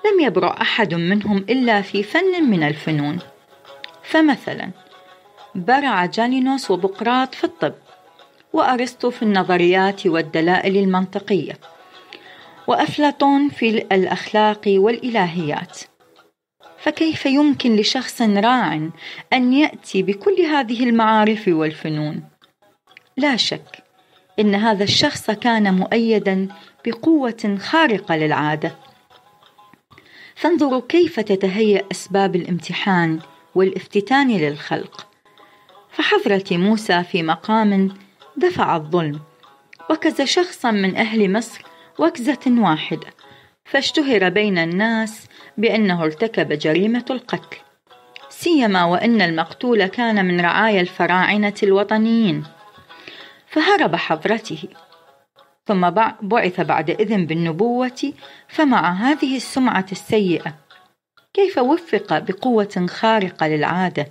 [0.06, 3.20] لم يبرع أحد منهم إلا في فن من الفنون.
[4.04, 4.70] فمثلا
[5.56, 7.74] برع جالينوس وبقراط في الطب
[8.54, 11.54] وأرسطو في النظريات والدلائل المنطقية
[12.68, 15.80] وأفلاطون في الأخلاق والإلهيات.
[16.82, 18.90] فكيف يمكن لشخص راع
[19.34, 22.24] أن يأتي بكل هذه المعارف والفنون؟
[23.18, 23.84] لا شك
[24.40, 26.48] إن هذا الشخص كان مؤيدا
[26.86, 28.76] بقوة خارقة للعادة.
[30.36, 33.20] فانظروا كيف تتهيأ أسباب الامتحان
[33.56, 35.08] والافتتان للخلق.
[35.92, 37.94] فحضرة موسى في مقام
[38.38, 39.20] دفع الظلم
[39.90, 41.62] وكز شخصا من أهل مصر
[42.00, 43.19] وكزة واحدة.
[43.72, 45.28] فاشتهر بين الناس
[45.58, 47.58] بأنه ارتكب جريمة القتل.
[48.30, 52.44] سيما وأن المقتول كان من رعايا الفراعنة الوطنيين.
[53.48, 54.64] فهرب حضرته.
[55.66, 55.90] ثم
[56.22, 58.14] بعث بعد إذن بالنبوة
[58.48, 60.54] فمع هذه السمعة السيئة
[61.34, 64.08] كيف وفق بقوة خارقة للعادة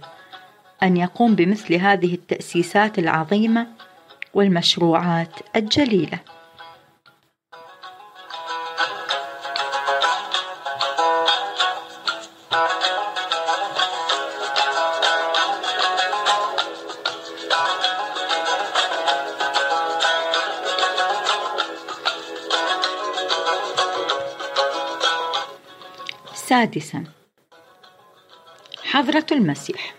[0.82, 3.66] أن يقوم بمثل هذه التأسيسات العظيمة
[4.34, 6.18] والمشروعات الجليلة؟
[26.58, 27.04] سادسا.
[28.82, 29.94] حضرة المسيح.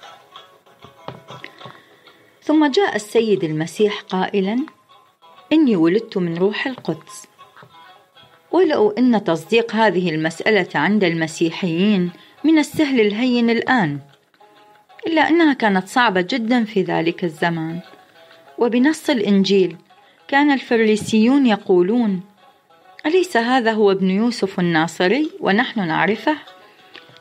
[2.43, 4.65] ثم جاء السيد المسيح قائلا
[5.53, 7.27] إني ولدت من روح القدس.
[8.51, 12.11] ولو أن تصديق هذه المسألة عند المسيحيين
[12.43, 13.99] من السهل الهين الآن
[15.07, 17.79] إلا أنها كانت صعبة جدا في ذلك الزمان.
[18.57, 19.77] وبنص الإنجيل
[20.27, 22.21] كان الفريسيون يقولون
[23.05, 26.37] أليس هذا هو ابن يوسف الناصري ونحن نعرفه؟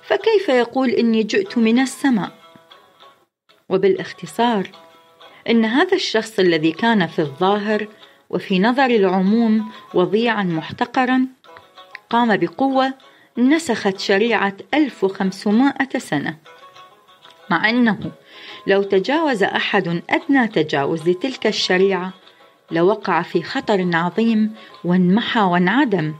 [0.03, 2.31] فكيف يقول إني جئت من السماء؟
[3.69, 4.71] وبالاختصار
[5.49, 7.89] إن هذا الشخص الذي كان في الظاهر
[8.31, 11.27] وفي نظر العموم وضيعا محتقرا
[12.11, 12.95] قام بقوة
[13.39, 16.37] نسخت شريعة 1500 سنة.
[17.51, 18.13] مع أنه
[18.67, 22.13] لو تجاوز أحد أدنى تجاوز لتلك الشريعة
[22.71, 24.55] لوقع في خطر عظيم
[24.85, 26.15] وانمحى وانعدم.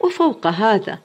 [0.00, 0.98] وفوق هذا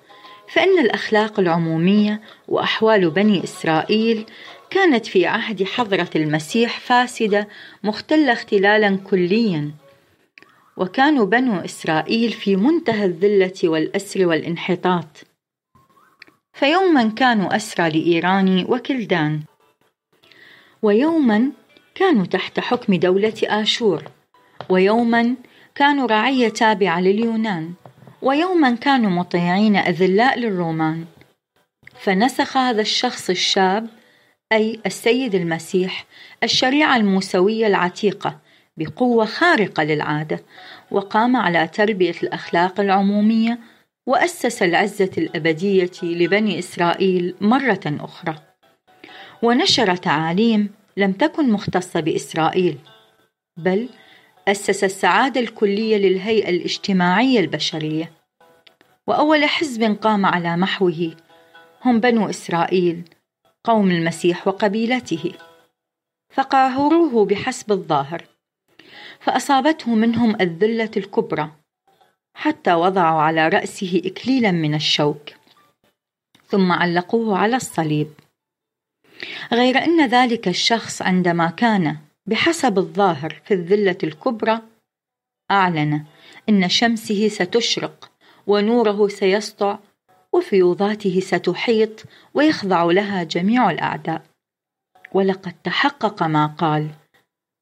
[0.48, 4.26] فإن الأخلاق العمومية وأحوال بني إسرائيل
[4.70, 7.48] كانت في عهد حضرة المسيح فاسدة
[7.84, 9.72] مختلة اختلالا كليا.
[10.78, 15.08] وكانوا بنو إسرائيل في منتهى الذلة والأسر والانحطاط.
[16.54, 19.42] فيوما كانوا أسرى لإيران وكلدان.
[20.82, 21.52] ويوما
[21.96, 24.04] كانوا تحت حكم دولة آشور.
[24.70, 25.36] ويوما
[25.76, 27.74] كانوا رعية تابعة لليونان
[28.22, 31.06] ويوما كانوا مطيعين أذلاء للرومان.
[32.00, 33.88] فنسخ هذا الشخص الشاب
[34.52, 36.06] أي السيد المسيح
[36.44, 38.40] الشريعة الموسوية العتيقة
[38.78, 40.40] بقوة خارقة للعادة
[40.92, 43.60] وقام على تربية الأخلاق العمومية
[44.08, 48.36] وأسس العزة الأبدية لبني إسرائيل مرة أخرى.
[49.42, 52.78] ونشر تعاليم لم تكن مختصة بإسرائيل
[53.58, 53.90] بل
[54.48, 58.12] أسس السعادة الكلية للهيئة الاجتماعية البشرية.
[59.08, 61.16] وأول حزب قام على محوه
[61.86, 63.04] هم بنو إسرائيل
[63.64, 65.34] قوم المسيح وقبيلته.
[66.30, 68.24] فقاهروه بحسب الظاهر
[69.20, 71.52] فأصابته منهم الذلة الكبرى
[72.34, 75.30] حتى وضعوا على رأسه إكليلا من الشوك
[76.48, 78.08] ثم علقوه على الصليب.
[79.52, 84.62] غير أن ذلك الشخص عندما كان بحسب الظاهر في الذلة الكبرى
[85.52, 86.04] أعلن
[86.50, 88.12] إن شمسه ستشرق
[88.48, 89.80] ونوره سيسطع
[90.34, 92.04] وفيوضاته ستحيط
[92.34, 94.22] ويخضع لها جميع الأعداء.
[95.14, 96.90] ولقد تحقق ما قال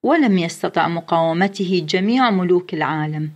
[0.04, 3.32] ولم يستطع مقاومته جميع ملوك العالم.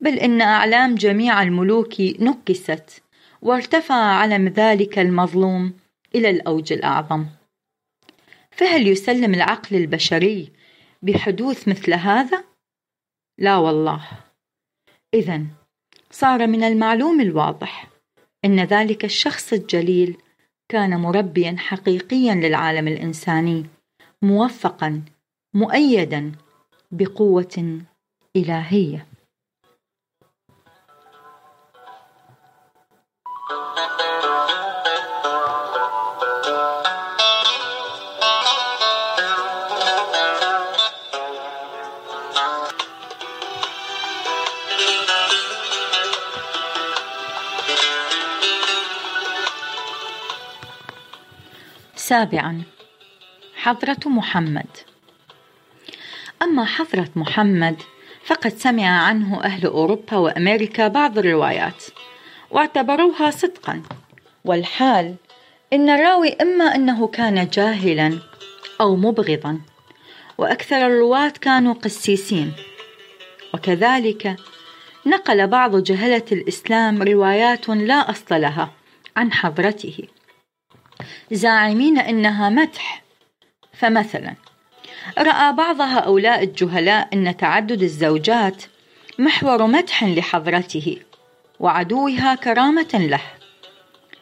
[0.00, 3.02] بل إن أعلام جميع الملوك نكست
[3.42, 5.72] وارتفع علم ذلك المظلوم
[6.14, 7.26] إلى الأوج الأعظم.
[8.56, 10.52] فهل يسلم العقل البشري
[11.02, 12.44] بحدوث مثل هذا؟
[13.38, 14.08] لا والله
[15.14, 15.42] إذا
[16.10, 17.88] صار من المعلوم الواضح
[18.44, 20.16] أن ذلك الشخص الجليل
[20.68, 23.66] كان مربيا حقيقيا للعالم الإنساني
[24.22, 25.02] موفقا
[25.54, 26.32] مؤيدا
[26.90, 27.80] بقوة
[28.36, 29.06] إلهية
[52.08, 52.62] سابعا
[53.56, 54.66] حضرة محمد.
[56.42, 57.82] أما حضرة محمد
[58.24, 61.84] فقد سمع عنه أهل أوروبا وأمريكا بعض الروايات
[62.50, 63.82] واعتبروها صدقا.
[64.44, 65.14] والحال
[65.72, 68.18] إن الراوي إما أنه كان جاهلا
[68.80, 69.60] أو مبغضا
[70.38, 72.52] وأكثر الرواة كانوا قسيسين.
[73.54, 74.36] وكذلك
[75.06, 78.70] نقل بعض جهلة الإسلام روايات لا أصل لها
[79.16, 80.15] عن حضرته.
[81.32, 83.02] زاعمين إنها مدح.
[83.72, 84.34] فمثلا
[85.18, 88.62] رأى بعض هؤلاء الجهلاء أن تعدد الزوجات
[89.18, 90.96] محور مدح لحضرته
[91.60, 93.20] وعدوها كرامة له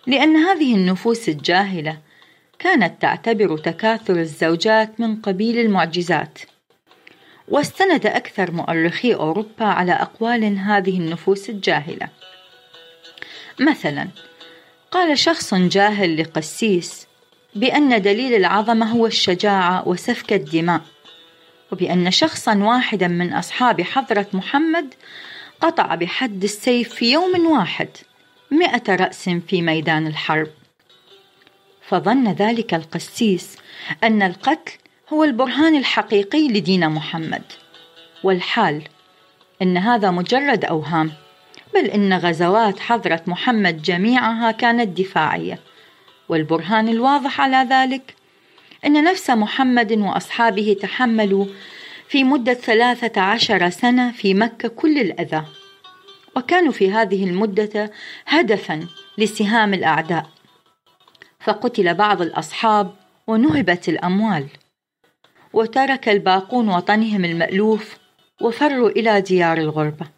[0.06, 1.98] لأن هذه النفوس الجاهلة
[2.58, 6.38] كانت تعتبر تكاثر الزوجات من قبيل المعجزات.
[7.48, 12.08] واستند أكثر مؤرخي أوروبا على أقوال هذه النفوس الجاهلة.
[13.60, 14.08] مثلا
[14.94, 17.06] قال شخص جاهل لقسيس
[17.54, 20.80] بأن دليل العظمة هو الشجاعة وسفك الدماء
[21.72, 24.94] وبأن شخصا واحدا من أصحاب حضرة محمد
[25.60, 27.88] قطع بحد السيف في يوم واحد
[28.50, 30.50] مئة رأس في ميدان الحرب.
[31.88, 33.56] فظن ذلك القسيس
[34.04, 34.72] أن القتل
[35.12, 37.42] هو البرهان الحقيقي لدين محمد
[38.24, 38.82] والحال
[39.62, 41.23] إن هذا مجرد أوهام.
[41.74, 45.60] بل إن غزوات حضرة محمد جميعها كانت دفاعية.
[46.28, 48.14] والبرهان الواضح على ذلك
[48.86, 51.46] إن نفس محمد وأصحابه تحملوا
[52.08, 55.44] في مدة ثلاثة عشر سنة في مكة كل الأذى.
[56.36, 57.90] وكانوا في هذه المدة
[58.26, 58.86] هدفا
[59.18, 60.26] لسهام الأعداء.
[61.40, 62.94] فقتل بعض الأصحاب
[63.26, 64.46] ونهبت الأموال.
[65.52, 67.98] وترك الباقون وطنهم المألوف
[68.40, 70.13] وفروا إلى ديار الغربة.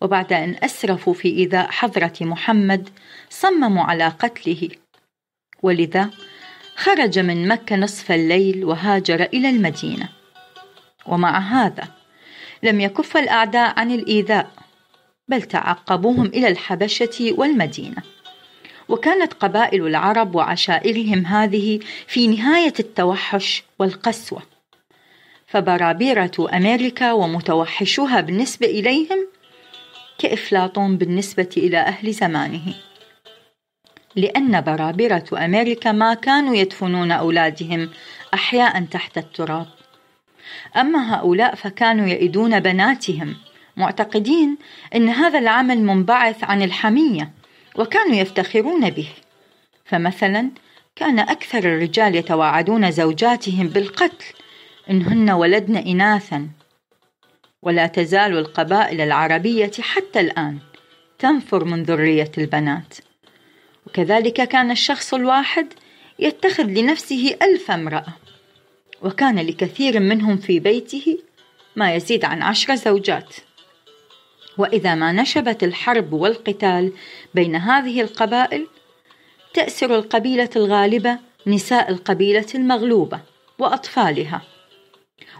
[0.00, 2.88] وبعد أن أسرفوا في إيذاء حضرة محمد
[3.30, 4.68] صمموا على قتله.
[5.62, 6.10] ولذا
[6.76, 10.08] خرج من مكة نصف الليل وهاجر إلى المدينة.
[11.06, 11.88] ومع هذا
[12.62, 14.50] لم يكف الأعداء عن الإيذاء
[15.28, 18.02] بل تعقبوهم إلى الحبشة والمدينة.
[18.88, 24.42] وكانت قبائل العرب وعشائرهم هذه في نهاية التوحش والقسوة.
[25.46, 29.28] فبرابرة أمريكا ومتوحشوها بالنسبة إليهم
[30.20, 32.74] كإفلاطون بالنسبة إلى أهل زمانه؟
[34.16, 37.90] لأن برابرة أمريكا ما كانوا يدفنون أولادهم
[38.34, 39.66] أحياء تحت التراب.
[40.76, 43.36] أما هؤلاء فكانوا يئدون بناتهم
[43.76, 44.56] معتقدين
[44.94, 47.30] أن هذا العمل منبعث عن الحمية
[47.76, 49.08] وكانوا يفتخرون به.
[49.84, 50.50] فمثلا
[50.96, 54.24] كان أكثر الرجال يتواعدون زوجاتهم بالقتل
[54.90, 56.59] إنهن ولدن إناثا.
[57.62, 60.58] ولا تزال القبائل العربية حتى الآن
[61.18, 62.94] تنفر من ذرية البنات.
[63.86, 65.66] وكذلك كان الشخص الواحد
[66.18, 68.14] يتخذ لنفسه ألف امرأة.
[69.02, 71.18] وكان لكثير منهم في بيته
[71.76, 73.34] ما يزيد عن عشر زوجات.
[74.58, 76.92] وإذا ما نشبت الحرب والقتال
[77.34, 78.66] بين هذه القبائل
[79.54, 83.20] تأسر القبيلة الغالبة نساء القبيلة المغلوبة
[83.58, 84.42] وأطفالها.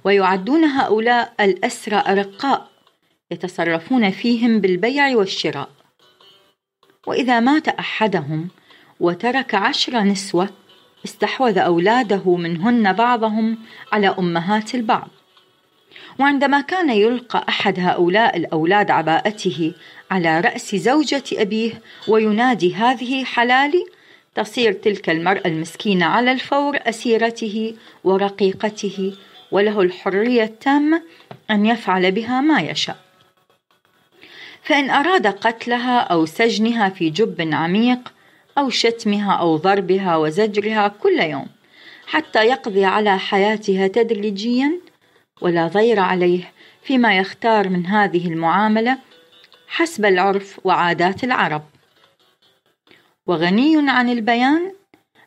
[0.04, 2.70] ويعدون هؤلاء الأسرى أرقاء
[3.30, 5.68] يتصرفون فيهم بالبيع والشراء.
[7.06, 8.48] وإذا مات أحدهم
[9.00, 10.48] وترك عشر نسوة
[11.04, 13.58] استحوذ أولاده منهن بعضهم
[13.92, 15.08] على أمهات البعض.
[16.18, 19.72] وعندما كان يلقى أحد هؤلاء الأولاد عباءته
[20.10, 23.86] على رأس زوجة أبيه وينادي هذه حلالي
[24.34, 27.74] تصير تلك المرأة المسكينة على الفور أسيرته
[28.04, 29.14] ورقيقته
[29.52, 31.02] وله الحرية التامة
[31.50, 32.96] أن يفعل بها ما يشاء.
[34.62, 38.12] فإن أراد قتلها أو سجنها في جب عميق
[38.58, 41.46] أو شتمها أو ضربها وزجرها كل يوم
[42.06, 44.72] حتى يقضي على حياتها تدريجيا
[45.40, 48.98] ولا ضير عليه فيما يختار من هذه المعاملة
[49.68, 51.62] حسب العرف وعادات العرب.
[53.26, 54.72] وغني عن البيان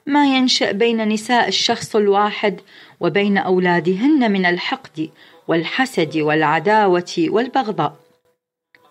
[0.05, 2.61] ما ينشأ بين نساء الشخص الواحد
[3.03, 5.09] وبين أولادهن من الحقد
[5.47, 7.95] والحسد والعداوة والبغضاء.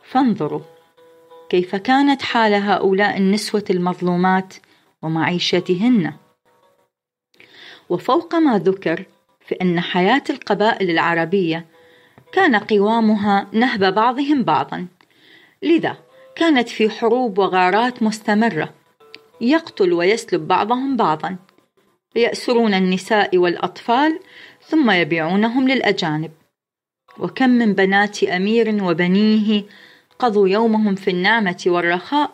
[0.04, 0.60] فانظروا
[1.48, 4.54] كيف كانت حال هؤلاء النسوة المظلومات
[5.02, 6.12] ومعيشتهن.
[7.88, 9.04] وفوق ما ذكر
[9.40, 11.66] في أن حياة القبائل العربية
[12.32, 14.86] كان قوامها نهب بعضهم بعضا.
[15.62, 15.96] لذا
[16.36, 18.74] كانت في حروب وغارات مستمرة
[19.40, 21.36] يقتل ويسلب بعضهم بعضا.
[22.16, 24.20] يأسرون النساء والأطفال
[24.66, 26.30] ثم يبيعونهم للأجانب.
[27.18, 29.64] وكم من بنات أمير وبنيه
[30.18, 32.30] قضوا يومهم في النعمة والرخاء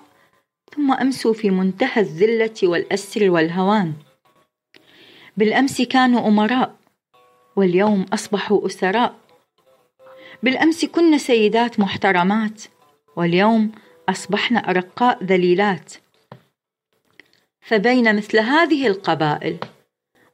[0.76, 3.93] ثم أمسوا في منتهى الذلة والأسر والهوان.
[5.37, 6.74] بالأمس كانوا أمراء
[7.57, 9.14] واليوم أصبحوا أسراء.
[10.43, 12.62] بالأمس كن سيدات محترمات
[13.16, 13.72] واليوم
[14.09, 15.95] أصبحن أرقاء ذليلات.
[17.69, 19.57] فبين مثل هذه القبائل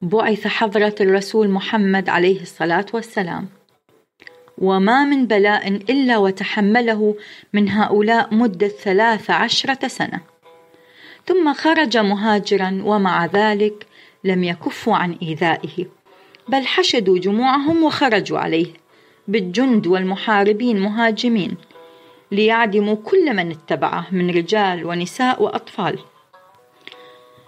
[0.02, 3.48] بعث حضرة الرسول محمد عليه الصلاة والسلام.
[4.58, 7.16] وما من بلاء إلا وتحمله
[7.52, 10.20] من هؤلاء مدة ثلاث عشرة سنة.
[11.26, 13.86] ثم خرج مهاجرا ومع ذلك
[14.24, 15.86] لم يكفوا عن إيذائه
[16.48, 18.66] بل حشدوا جموعهم وخرجوا عليه
[19.28, 21.56] بالجند والمحاربين مهاجمين
[22.32, 25.98] ليعدموا كل من اتبعه من رجال ونساء وأطفال.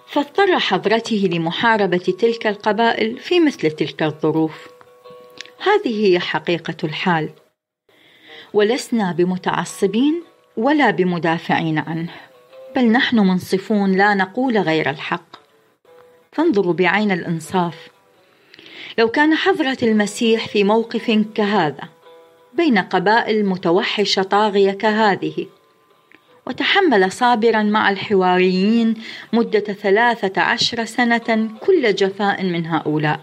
[0.06, 4.68] فاضطر حضرته لمحاربة تلك القبائل في مثل تلك الظروف.
[5.62, 7.30] هذه هي حقيقة الحال.
[8.54, 10.22] ولسنا بمتعصبين
[10.56, 12.12] ولا بمدافعين عنه.
[12.76, 15.36] بل نحن منصفون لا نقول غير الحق.
[16.32, 17.88] فانظروا بعين الإنصاف.
[18.98, 21.88] لو كان حضرة المسيح في موقف كهذا
[22.54, 25.46] بين قبائل متوحشة طاغية كهذه
[26.46, 28.94] وتحمل صابرا مع الحواريين
[29.32, 33.20] مدة ثلاثة عشر سنة كل جفاء من هؤلاء.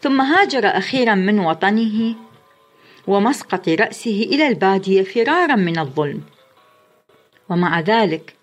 [0.00, 2.14] ثم هاجر أخيرا من وطنه
[3.06, 6.20] ومسقط رأسه إلى البادية فرارا من الظلم.
[7.48, 8.34] ومع ذلك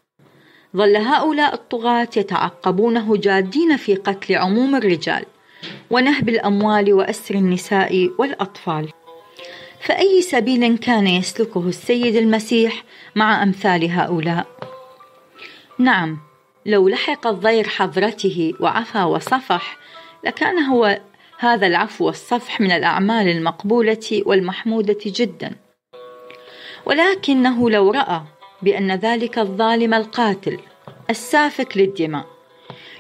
[0.75, 5.25] ظل هؤلاء الطغاة يتعقبونه جادين في قتل عموم الرجال
[5.91, 8.89] ونهب الأموال وأسر النساء والأطفال.
[9.81, 12.83] فأي سبيل كان يسلكه السيد المسيح
[13.15, 14.47] مع أمثال هؤلاء؟
[15.79, 16.17] نعم
[16.65, 19.77] لو لحق الضير حضرته وعفى وصفح
[20.23, 20.99] لكان هو
[21.39, 25.55] هذا العفو والصفح من الأعمال المقبولة والمحمودة جدا.
[26.85, 28.21] ولكنه لو رأى
[28.61, 30.59] بأن ذلك الظالم القاتل
[31.09, 32.25] السافك للدماء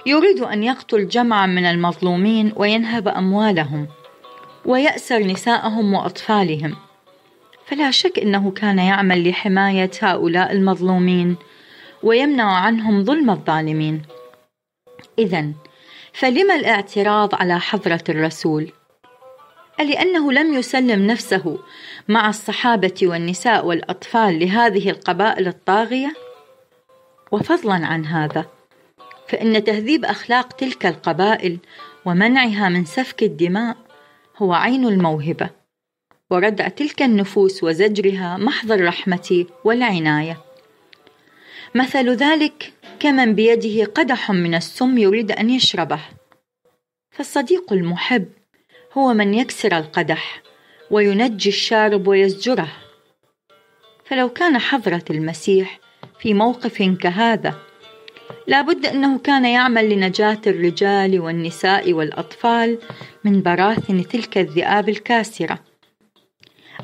[0.05, 3.87] يريد أن يقتل جمعا من المظلومين وينهب أموالهم.
[4.67, 6.75] ويأسر نساءهم وأطفالهم
[7.65, 11.35] فلا شك أنه كان يعمل لحماية هؤلاء المظلومين
[12.03, 14.01] ويمنع عنهم ظلم الظالمين
[15.19, 15.51] إذا
[16.13, 18.71] فلما الاعتراض على حضرة الرسول؟
[19.79, 21.59] لأنه لم يسلم نفسه
[22.07, 26.13] مع الصحابة والنساء والأطفال لهذه القبائل الطاغية؟
[27.31, 28.45] وفضلا عن هذا
[29.27, 31.57] فإن تهذيب أخلاق تلك القبائل
[32.05, 33.86] ومنعها من سفك الدماء
[34.37, 35.49] هو عين الموهبة.
[36.29, 40.37] وردع تلك النفوس وزجرها محض الرحمة والعناية.
[41.75, 45.99] مثل ذلك كمن بيده قدح من السم يريد أن يشربه.
[47.11, 48.25] فالصديق المحب
[48.93, 50.41] هو من يكسر القدح
[50.91, 52.71] وينجي الشارب ويزجره.
[54.05, 55.79] فلو كان حضرة المسيح
[56.19, 57.66] في موقف كهذا
[58.47, 62.77] لابد أنه كان يعمل لنجاة الرجال والنساء والأطفال
[63.23, 65.59] من براثن تلك الذئاب الكاسرة.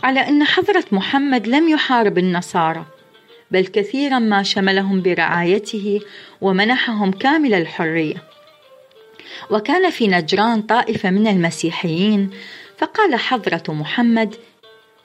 [0.03, 2.85] على أن حضرة محمد لم يحارب النصارى
[3.51, 6.01] بل كثيرا ما شملهم برعايته
[6.41, 8.23] ومنحهم كامل الحرية.
[9.49, 12.29] وكان في نجران طائفة من المسيحيين
[12.77, 14.35] فقال حضرة محمد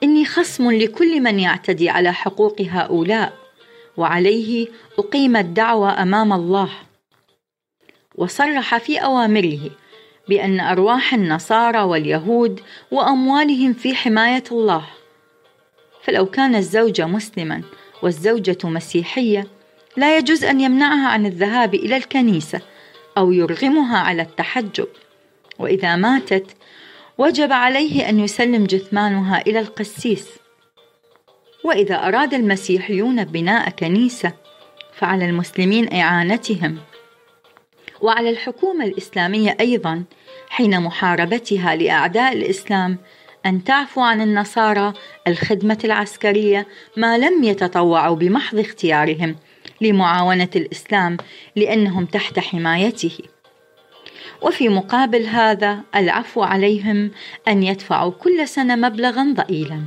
[0.03, 3.38] إني خصم لكل من يعتدي على حقوق هؤلاء
[3.99, 4.67] وعليه
[4.99, 6.69] أقيم الدعوة أمام الله.
[8.15, 9.69] وصرح في أوامره
[10.29, 14.85] بأن أرواح النصارى واليهود وأموالهم في حماية الله.
[16.03, 17.61] فلو كان الزوج مسلما
[18.03, 19.47] والزوجة مسيحية
[19.97, 22.61] لا يجوز أن يمنعها عن الذهاب إلى الكنيسة
[23.17, 24.87] أو يرغمها على التحجب.
[25.59, 26.55] وإذا ماتت
[27.17, 30.29] وجب عليه أن يسلم جثمانها إلى القسيس.
[31.63, 34.33] وإذا أراد المسيحيون بناء كنيسة
[34.93, 36.77] فعلى المسلمين إعانتهم.
[38.01, 40.03] وعلى الحكومة الإسلامية أيضا
[40.49, 42.97] حين محاربتها لأعداء الإسلام
[43.45, 44.93] أن تعفو عن النصارى
[45.27, 49.35] الخدمة العسكرية ما لم يتطوعوا بمحض اختيارهم
[49.81, 51.17] لمعاونة الإسلام
[51.55, 53.17] لأنهم تحت حمايته.
[54.41, 57.11] وفي مقابل هذا العفو عليهم
[57.47, 59.83] أن يدفعوا كل سنة مبلغا ضئيلا.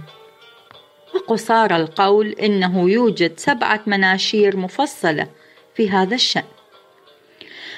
[1.15, 5.29] وقصار القول إنه يوجد سبعة مناشير مفصلة
[5.75, 6.45] في هذا الشأن.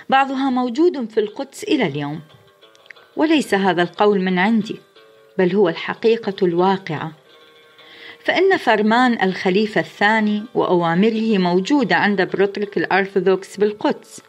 [0.09, 2.21] بعضها موجود في القدس إلى اليوم.
[3.17, 4.81] وليس هذا القول من عندي
[5.39, 7.13] بل هو الحقيقة الواقعة.
[8.25, 14.23] فإن فرمان الخليفة الثاني وأوامره موجودة عند بروتريك الأرثوذكس بالقدس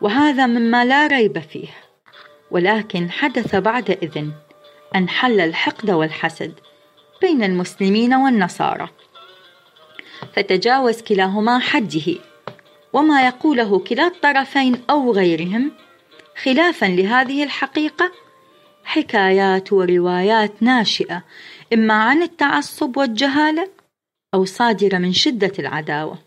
[0.00, 1.68] وهذا مما لا ريب فيه.
[2.50, 4.32] ولكن حدث بعد إذن
[4.96, 6.52] أن حل الحقد والحسد.
[7.20, 8.88] بين المسلمين والنصارى.
[10.32, 12.14] فتجاوز كلاهما حده
[12.92, 15.72] وما يقوله كلا الطرفين أو غيرهم
[16.42, 18.12] خلافا لهذه الحقيقة
[18.84, 21.24] حكايات وروايات ناشئة
[21.72, 23.68] إما عن التعصب والجهالة
[24.34, 26.18] أو صادرة من شدة العداوة.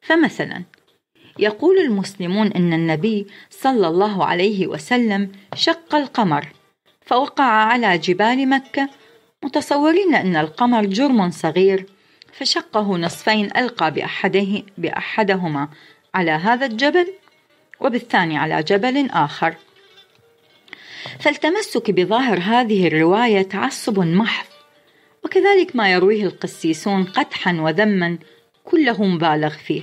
[0.00, 0.62] فمثلا
[1.38, 6.48] يقول المسلمون إن النبي صلى الله عليه وسلم شق القمر
[7.06, 8.88] فوقع على جبال مكة
[9.42, 11.86] متصورين أن القمر جرم صغير
[12.32, 15.68] فشقه نصفين ألقى باحده بأحدهما
[16.14, 17.06] على هذا الجبل
[17.80, 19.54] وبالثاني على جبل آخر.
[21.20, 24.46] فالتمسك بظاهر هذه الرواية تعصب محض
[25.24, 28.18] وكذلك ما يرويه القسيسون قدحا وذما
[28.64, 29.82] كله مبالغ فيه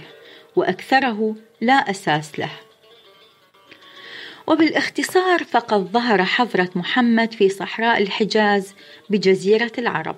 [0.56, 2.69] وأكثره لا أساس له.
[4.50, 8.74] وبالاختصار فقد ظهر حضره محمد في صحراء الحجاز
[9.10, 10.16] بجزيرة العرب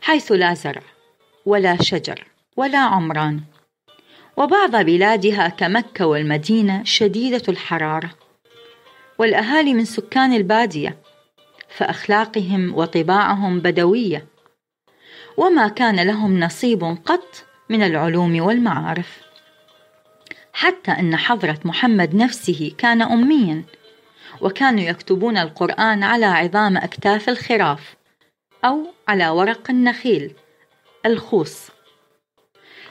[0.00, 0.82] حيث لا زرع
[1.46, 2.26] ولا شجر
[2.56, 3.40] ولا عمران.
[4.36, 8.10] وبعض بلادها كمكة والمدينة شديدة الحرارة
[9.18, 10.96] والأهالي من سكان البادية
[11.68, 14.26] فأخلاقهم وطباعهم بدوية
[15.36, 19.31] وما كان لهم نصيب قط من العلوم والمعارف.
[20.52, 23.64] حتى إن حضرة محمد نفسه كان اميا
[24.40, 27.96] وكانوا يكتبون القرآن على عظام أكتاف الخراف
[28.64, 30.34] أو على ورق النخيل
[31.06, 31.68] الخوص.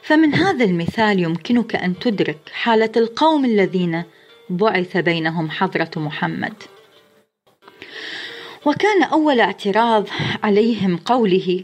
[0.01, 4.03] فمن هذا المثال يمكنك أن تدرك حالة القوم الذين
[4.49, 6.53] بعث بينهم حضرة محمد.
[8.65, 10.07] وكان أول اعتراض
[10.43, 11.63] عليهم قوله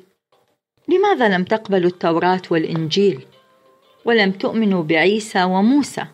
[0.87, 3.25] لماذا لم تقبلوا التوراة والإنجيل؟
[4.07, 6.05] ولم تؤمنوا بعيسى وموسى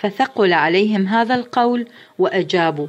[0.00, 1.86] فثقل عليهم هذا القول
[2.18, 2.86] وأجابوا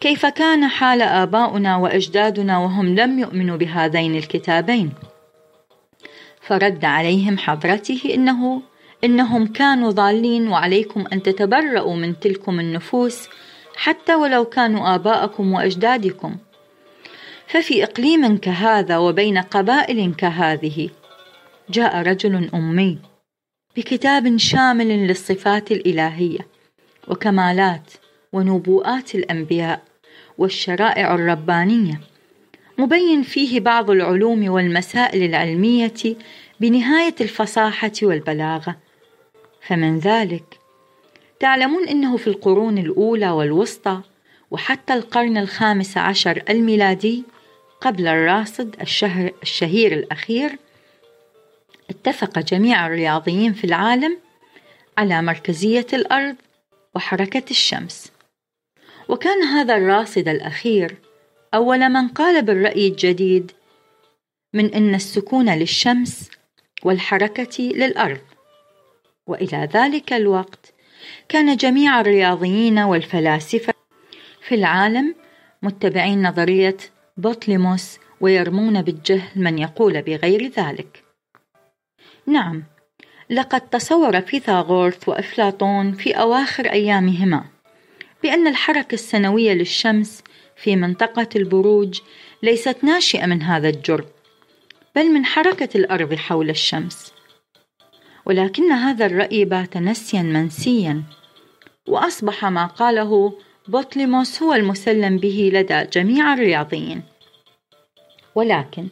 [0.00, 4.92] كيف كان حال آباؤنا وأجدادنا وهم لم يؤمنوا بهذين الكتابين؟
[6.40, 8.62] فرد عليهم حضرته إنه
[9.04, 13.28] إنهم كانوا ضالين وعليكم أن تتبرأوا من تلكم النفوس
[13.76, 16.36] حتى ولو كانوا آباءكم وأجدادكم.
[17.46, 20.88] ففي إقليم كهذا وبين قبائل كهذه
[21.70, 22.98] جاء رجل أمي
[23.76, 26.46] بكتاب شامل للصفات الإلهية
[27.08, 27.92] وكمالات
[28.32, 29.82] ونبوءات الأنبياء
[30.38, 32.00] والشرائع الربانية
[32.78, 36.16] مبين فيه بعض العلوم والمسائل العلمية
[36.60, 38.76] بنهاية الفصاحة والبلاغة.
[39.66, 40.58] فمن ذلك
[41.40, 44.00] تعلمون أنه في القرون الأولى والوسطى
[44.50, 47.24] وحتى القرن الخامس عشر الميلادي
[47.80, 50.58] قبل الراصد الشهر الشهير الأخير
[51.90, 54.18] اتفق جميع الرياضيين في العالم
[54.98, 56.36] على مركزية الأرض
[56.94, 58.12] وحركة الشمس.
[59.08, 60.96] وكان هذا الراصد الأخير
[61.54, 63.52] أول من قال بالرأي الجديد
[64.54, 66.30] من أن السكون للشمس
[66.82, 68.20] والحركة للأرض.
[69.26, 70.74] وإلى ذلك الوقت
[71.28, 73.74] كان جميع الرياضيين والفلاسفة
[74.40, 75.14] في العالم
[75.62, 76.76] متبعين نظرية
[77.16, 81.07] بطليموس ويرمون بالجهل من يقول بغير ذلك.
[82.28, 82.64] نعم.
[83.30, 87.44] لقد تصور فيثاغورث وأفلاطون في أواخر أيامهما
[88.22, 90.22] بأن الحركة السنوية للشمس
[90.56, 92.00] في منطقة البروج
[92.42, 94.04] ليست ناشئة من هذا الجرم
[94.96, 97.12] بل من حركة الأرض حول الشمس.
[98.26, 101.02] ولكن هذا الرأي بات نسيا منسيا
[101.88, 107.02] وأصبح ما قاله بطليموس هو المسلم به لدى جميع الرياضيين.
[108.34, 108.88] ولكن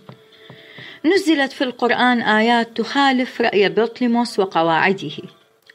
[1.07, 5.17] نزلت في القرآن آيات تخالف رأي بطليموس وقواعده.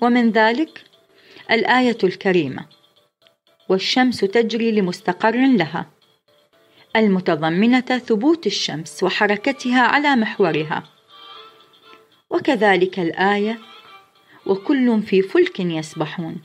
[0.02, 0.84] ومن ذلك
[1.52, 2.66] الآية الكريمة.
[3.70, 5.86] والشمس تجري لمستقر لها.
[6.96, 10.84] المتضمنة ثبوت الشمس وحركتها على محورها.
[12.30, 13.60] وكذلك الآية
[14.46, 16.42] وكل في فلك يسبحون.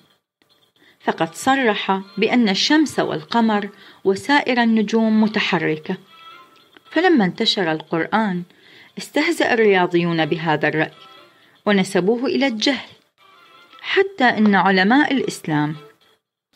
[1.01, 3.69] فقد صرح بأن الشمس والقمر
[4.05, 5.97] وسائر النجوم متحركة.
[6.91, 8.43] فلما انتشر القرآن
[8.99, 10.91] استهزأ الرياضيون بهذا الرأي
[11.67, 12.89] ونسبوه إلى الجهل.
[13.81, 15.77] حتى أن علماء الإسلام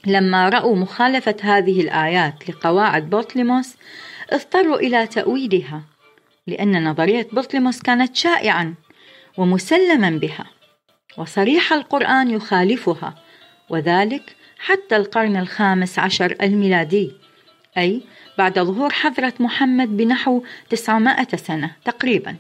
[0.07, 3.77] لما رأوا مخالفة هذه الآيات لقواعد بطليموس
[4.31, 5.83] اضطروا إلى تأويلها
[6.47, 8.75] لأن نظرية بطليموس كانت شائعا
[9.37, 10.47] ومسلما بها
[11.19, 13.15] وصريح القرآن يخالفها
[13.69, 17.13] وذلك حتى القرن الخامس عشر الميلادي
[17.79, 18.03] أي
[18.41, 22.37] بعد ظهور حضرة محمد بنحو 900 سنة تقريبا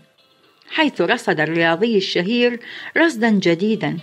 [0.70, 2.61] حيث رصد الرياضي الشهير
[2.96, 3.98] رصدا جديدا.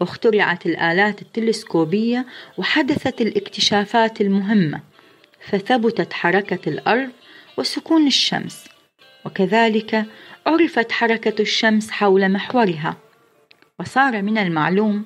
[0.00, 2.26] واخترعت الآلات التلسكوبية
[2.58, 4.80] وحدثت الاكتشافات المهمة
[5.40, 7.10] فثبتت حركة الأرض
[7.56, 8.64] وسكون الشمس.
[9.24, 10.04] وكذلك
[10.46, 12.96] عرفت حركة الشمس حول محورها.
[13.80, 15.04] وصار من المعلوم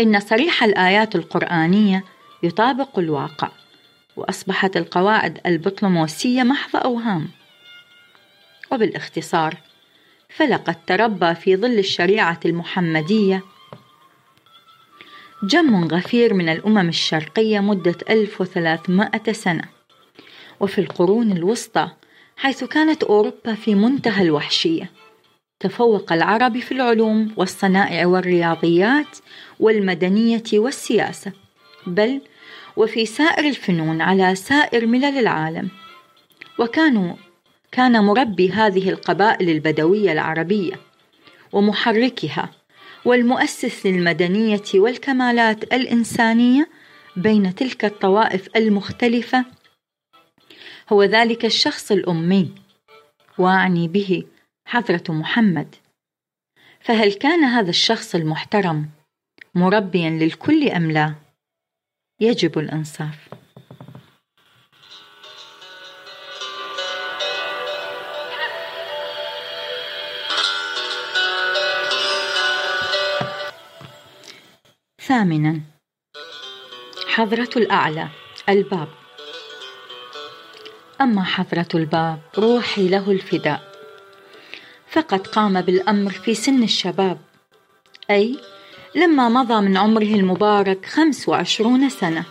[0.00, 2.04] إن صريح الآيات القرآنية
[2.42, 3.48] يطابق الواقع.
[4.16, 7.28] وأصبحت القواعد البطلموسية محض أوهام.
[8.72, 9.56] وبالاختصار
[10.28, 13.42] فلقد تربى في ظل الشريعة المحمدية
[15.42, 19.64] جم غفير من الأمم الشرقية مدة 1300 سنة
[20.60, 21.90] وفي القرون الوسطى
[22.36, 24.90] حيث كانت أوروبا في منتهى الوحشية.
[25.60, 29.18] تفوق العرب في العلوم والصنائع والرياضيات
[29.60, 31.32] والمدنية والسياسة
[31.86, 32.20] بل
[32.76, 35.70] وفي سائر الفنون على سائر ملل العالم
[36.58, 37.14] وكانوا
[37.72, 40.80] كان مربي هذه القبائل البدوية العربية
[41.52, 42.50] ومحركها
[43.04, 46.68] والمؤسس للمدنية والكمالات الإنسانية
[47.16, 49.44] بين تلك الطوائف المختلفة
[50.92, 52.54] هو ذلك الشخص الأمي
[53.38, 54.24] وأعني به
[54.66, 55.74] حضرة محمد
[56.80, 58.88] فهل كان هذا الشخص المحترم
[59.54, 61.14] مربيا للكل أم لا؟
[62.20, 63.28] يجب الإنصاف.
[75.02, 75.60] ثامنا
[77.06, 78.08] حضرة الأعلى
[78.48, 78.88] الباب.
[81.00, 83.70] أما حضرة الباب روحي له الفداء.
[84.88, 87.20] فقد قام بالأمر في سن الشباب.
[88.10, 88.38] أي
[88.94, 92.24] لما مضى من عمره المبارك خمس وعشرون سنة.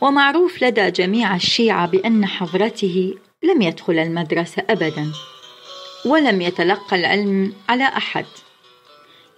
[0.00, 5.12] ومعروف لدى جميع الشيعة بأن حضرته لم يدخل المدرسة أبدا
[6.06, 8.26] ولم يتلقى العلم على أحد.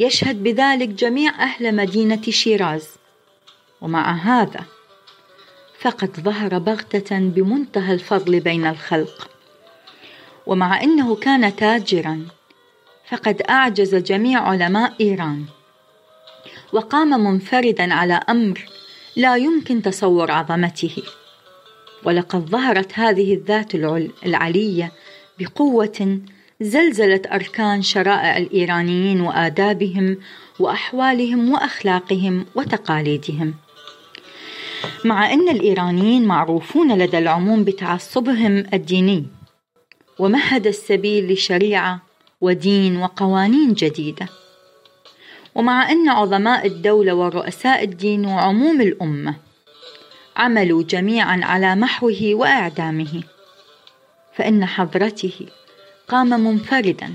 [0.01, 2.89] يشهد بذلك جميع أهل مدينة شيراز.
[3.81, 4.65] ومع هذا
[5.81, 9.31] فقد ظهر بغتة بمنتهى الفضل بين الخلق.
[10.47, 12.27] ومع أنه كان تاجرا
[13.11, 15.45] فقد أعجز جميع علماء إيران.
[16.75, 18.65] وقام منفردا على أمر
[19.17, 20.97] لا يمكن تصور عظمته.
[22.05, 23.75] ولقد ظهرت هذه الذات
[24.27, 24.93] العلية
[25.39, 26.21] بقوة
[26.61, 30.19] زلزلت أركان شرائع الإيرانيين وآدابهم
[30.61, 33.55] وأحوالهم وأخلاقهم وتقاليدهم.
[35.05, 39.27] مع أن الإيرانيين معروفون لدى العموم بتعصبهم الديني
[40.19, 42.03] ومهد السبيل لشريعة
[42.41, 44.44] ودين وقوانين جديدة.
[45.55, 49.35] ومع أن عظماء الدولة ورؤساء الدين وعموم الأمة
[50.37, 53.23] عملوا جميعا على محوه وإعدامه
[54.35, 55.47] فإن حضرته
[56.09, 57.15] قام منفردا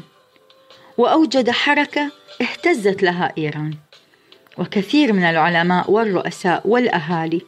[0.98, 2.12] وأوجد حركة
[2.42, 3.74] اهتزت لها إيران
[4.58, 7.42] وكثير من العلماء والرؤساء والأهالي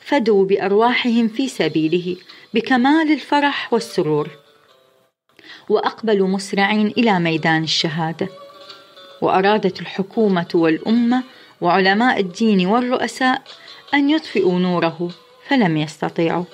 [0.00, 2.16] فدوا بأرواحهم في سبيله
[2.54, 4.28] بكمال الفرح والسرور
[5.68, 8.28] وأقبلوا مسرعين إلى ميدان الشهادة.
[9.22, 11.22] وأرادت الحكومة والأمة
[11.60, 13.42] وعلماء الدين والرؤساء
[13.94, 15.10] أن يطفئوا نوره
[15.48, 16.44] فلم يستطيعوا.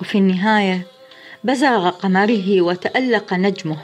[0.00, 0.86] وفي النهاية
[1.44, 3.78] بزغ قمره وتألق نجمه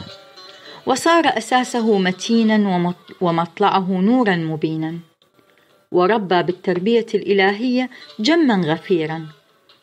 [0.87, 4.99] وصار أساسه متينا ومطلعه نورا مبينا.
[5.93, 9.27] وربى بالتربية الإلهية جما غفيرا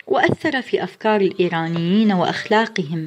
[0.08, 3.06] وأثر في أفكار الإيرانيين وأخلاقهم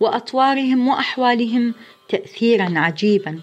[0.00, 1.74] وأطوارهم وأحوالهم
[2.08, 3.40] تأثيرا عجيبا.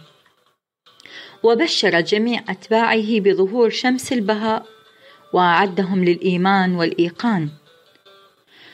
[1.43, 4.65] وبشر جميع أتباعه بظهور شمس البهاء
[5.33, 7.49] وأعدهم للإيمان والإيقان.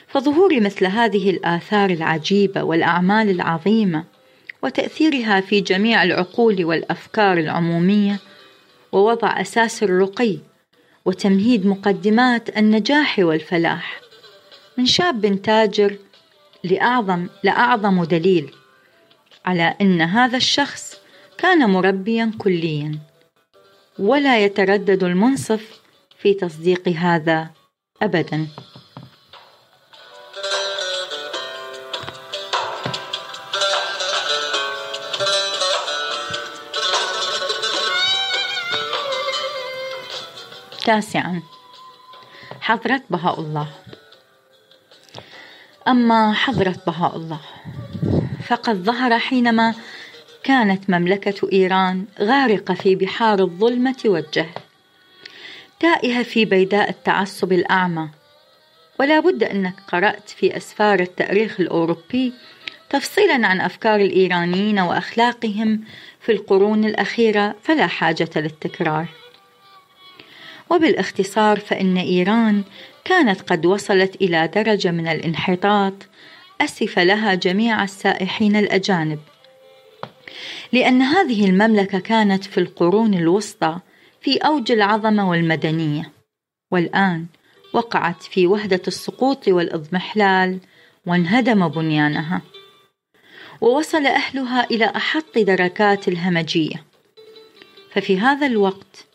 [0.08, 4.04] فظهور مثل هذه الآثار العجيبة والأعمال العظيمة
[4.62, 8.18] وتأثيرها في جميع العقول والأفكار العمومية
[8.92, 10.38] ووضع أساس الرقي
[11.04, 14.00] وتمهيد مقدمات النجاح والفلاح
[14.78, 15.96] من شاب تاجر
[16.64, 18.54] لأعظم لأعظم دليل
[19.44, 20.89] على أن هذا الشخص
[21.42, 22.98] كان مربيا كليا
[23.98, 25.80] ولا يتردد المنصف
[26.18, 27.50] في تصديق هذا
[28.02, 28.48] أبدا.
[40.84, 41.42] تاسعا.
[42.60, 43.68] حضرة بهاء الله.
[45.88, 47.40] أما حضرة بهاء الله
[48.46, 49.74] فقد ظهر حينما
[50.44, 54.60] كانت مملكة إيران غارقة في بحار الظلمة والجهل
[55.80, 58.08] تائهة في بيداء التعصب الأعمى.
[59.00, 62.32] ولا بد أنك قرأت في أسفار التأريخ الأوروبي
[62.90, 65.84] تفصيلا عن أفكار الإيرانيين وأخلاقهم
[66.20, 69.06] في القرون الأخيرة فلا حاجة للتكرار.
[70.70, 72.62] وبالاختصار فإن إيران
[73.04, 75.94] كانت قد وصلت إلى درجة من الانحطاط
[76.60, 79.18] أسف لها جميع السائحين الأجانب.
[80.72, 83.78] لأن هذه المملكة كانت في القرون الوسطى
[84.20, 86.12] في أوج العظمة والمدنية
[86.70, 87.26] والآن
[87.72, 90.58] وقعت في وهدة السقوط والإضمحلال
[91.06, 92.42] وانهدم بنيانها.
[93.60, 96.84] ووصل أهلها إلى أحط دركات الهمجية.
[97.92, 99.06] ففي هذا الوقت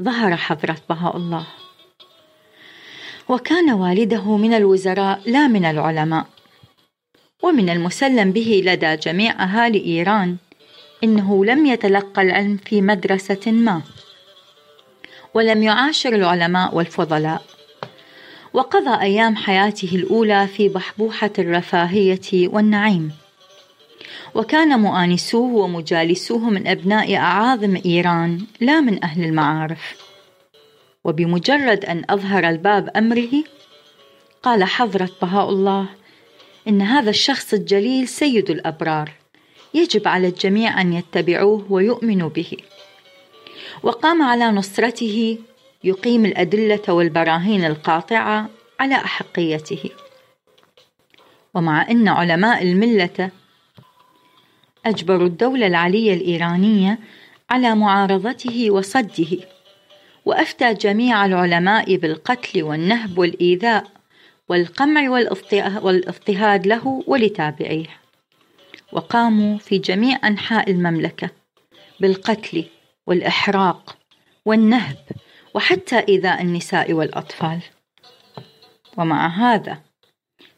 [0.00, 1.46] ظهر حضرة بهاء الله.
[3.28, 6.26] وكان والده من الوزراء لا من العلماء
[7.42, 10.36] ومن المسلم به لدى جميع أهالي إيران
[11.04, 13.82] إنه لم يتلقى العلم في مدرسة ما
[15.34, 17.42] ولم يعاشر العلماء والفضلاء.
[18.52, 23.12] وقضى أيام حياته الأولى في بحبوحة الرفاهية والنعيم.
[24.34, 29.96] وكان مؤانسوه ومجالسوه من أبناء أعاظم إيران لا من أهل المعارف.
[31.04, 33.44] وبمجرد أن أظهر الباب أمره
[34.42, 35.86] قال حضرة بهاء الله
[36.68, 39.12] إن هذا الشخص الجليل سيد الأبرار.
[39.76, 42.56] يجب على الجميع أن يتبعوه ويؤمنوا به.
[43.82, 45.38] وقام على نصرته
[45.84, 48.48] يقيم الأدلة والبراهين القاطعة
[48.80, 49.90] على أحقيته.
[51.54, 53.30] ومع أن علماء الملة
[54.86, 56.98] أجبروا الدولة العلية الإيرانية
[57.50, 59.38] على معارضته وصده
[60.24, 63.84] وأفتى جميع العلماء بالقتل والنهب والإيذاء
[64.48, 65.10] والقمع
[65.82, 68.05] والإضطهاد له ولتابعيه.
[68.92, 71.30] وقاموا في جميع أنحاء المملكة
[72.00, 72.64] بالقتل
[73.06, 73.96] والإحراق
[74.44, 74.96] والنهب
[75.54, 77.60] وحتى إيذاء النساء والأطفال.
[78.96, 79.78] ومع هذا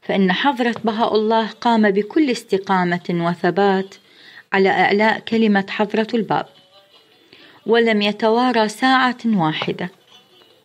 [0.02, 3.94] فإن حضرة بهاء الله قام بكل استقامة وثبات
[4.52, 6.46] على إعلاء كلمة حضرة الباب
[7.66, 9.90] ولم يتوارى ساعة واحدة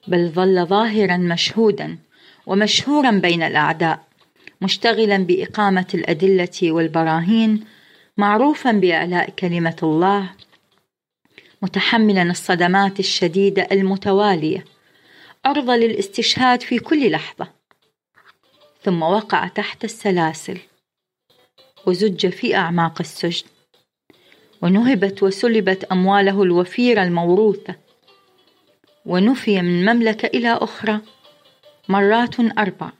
[0.07, 1.97] بل ظل ظاهرا مشهودا
[2.45, 3.99] ومشهورا بين الأعداء.
[4.63, 7.65] مشتغلا بإقامة الأدلة والبراهين
[8.17, 10.29] معروفا بإعلاء كلمة الله
[11.61, 14.65] متحملا الصدمات الشديدة المتوالية
[15.45, 17.47] عرضة للاستشهاد في كل لحظة.
[18.83, 20.57] ثم وقع تحت السلاسل
[21.85, 23.47] وزج في أعماق السجن
[24.61, 27.75] ونهبت وسلبت أمواله الوفيرة الموروثة
[29.05, 30.99] ونفي من مملكة إلى أخرى
[31.89, 32.91] مرات أربع.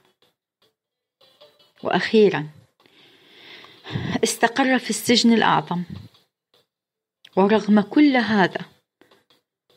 [1.84, 2.46] وأخيرا
[4.24, 5.82] استقر في السجن الأعظم.
[7.36, 8.60] ورغم كل هذا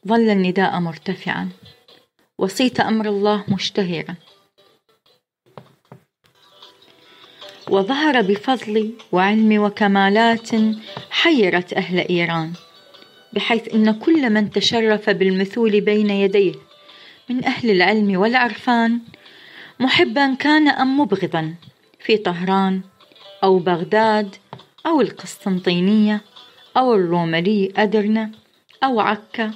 [0.07, 1.49] ظل النداء مرتفعا.
[2.39, 4.15] وصيت أمر الله مشتهرا.
[7.69, 10.49] وظهر بفضل وعلم وكمالات
[11.09, 12.53] حيرت أهل إيران
[13.33, 16.53] بحيث إن كل من تشرف بالمثول بين يديه
[17.29, 18.99] من أهل العلم والعرفان
[19.79, 21.55] محبا كان أم مبغضا.
[22.07, 22.81] في طهران
[23.43, 24.35] أو بغداد
[24.85, 26.21] أو القسطنطينية
[26.77, 28.31] أو الروملي أدرنة
[28.83, 29.51] أو عكا.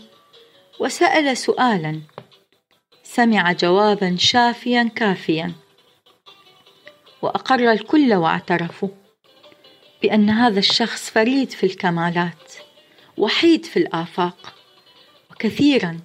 [0.79, 2.01] وسأل سؤالا.
[3.03, 5.51] سمع جوابا شافيا كافيا.
[7.21, 8.89] وأقر الكل واعترفوا
[10.01, 12.53] بأن هذا الشخص فريد في الكمالات
[13.17, 14.53] وحيد في الآفاق.
[15.31, 15.99] وكثيرا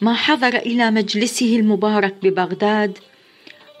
[0.00, 2.98] ما حضر إلى مجلسه المبارك ببغداد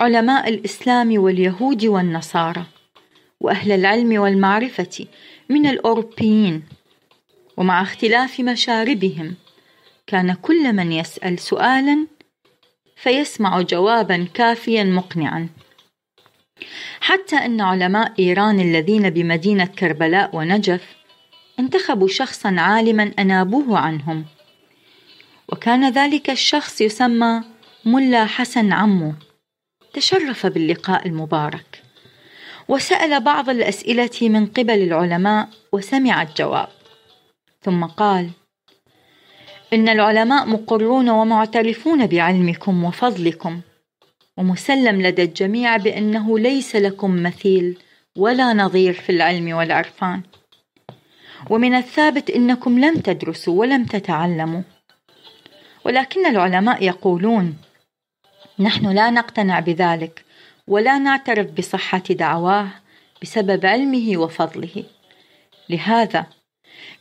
[0.02, 2.64] علماء الإسلام واليهود والنصارى
[3.40, 5.06] وأهل العلم والمعرفة
[5.48, 6.62] من الأوروبيين
[7.56, 9.34] ومع اختلاف مشاربهم
[10.06, 12.06] كان كل من يسأل سؤالا
[12.96, 15.48] فيسمع جوابا كافيا مقنعا.
[17.00, 20.96] حتى أن علماء إيران الذين بمدينة كربلاء ونجف
[21.58, 24.24] انتخبوا شخصا عالما أنابوه عنهم.
[25.48, 27.42] وكان ذلك الشخص يسمى
[27.84, 29.14] ملا حسن عمو.
[29.94, 31.82] تشرف باللقاء المبارك.
[32.68, 36.68] وسأل بعض الأسئلة من قبل العلماء وسمع الجواب.
[37.62, 38.30] ثم قال
[39.72, 43.60] إن العلماء مقرون ومعترفون بعلمكم وفضلكم
[44.36, 47.78] ومسلم لدى الجميع بأنه ليس لكم مثيل
[48.16, 50.22] ولا نظير في العلم والعرفان.
[51.50, 54.62] ومن الثابت إنكم لم تدرسوا ولم تتعلموا.
[55.84, 57.56] ولكن العلماء يقولون
[58.58, 60.24] نحن لا نقتنع بذلك
[60.66, 62.68] ولا نعترف بصحة دعواه
[63.22, 64.84] بسبب علمه وفضله.
[65.68, 66.26] لهذا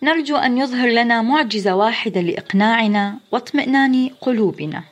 [0.02, 4.84] نرجو أن يظهر لنا معجزة واحدة لإقناعنا واطمئنان قلوبنا.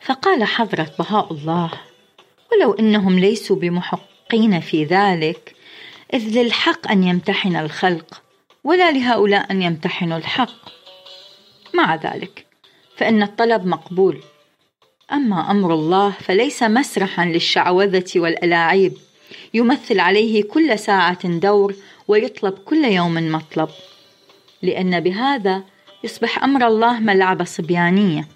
[0.00, 1.70] فقال حضرة بهاء الله
[2.52, 5.54] ولو إنهم ليسوا بمحقين في ذلك
[6.14, 8.22] إذ للحق أن يمتحن الخلق
[8.64, 10.68] ولا لهؤلاء أن يمتحنوا الحق.
[11.74, 12.46] مع ذلك
[12.96, 14.22] فإن الطلب مقبول.
[15.12, 18.92] أما أمر الله فليس مسرحا للشعوذة والألاعيب.
[19.54, 21.74] يمثل عليه كل ساعة دور
[22.08, 23.68] ويطلب كل يوم مطلب.
[24.62, 25.62] لأن بهذا
[26.04, 28.28] يصبح أمر الله ملعبة صبيانية.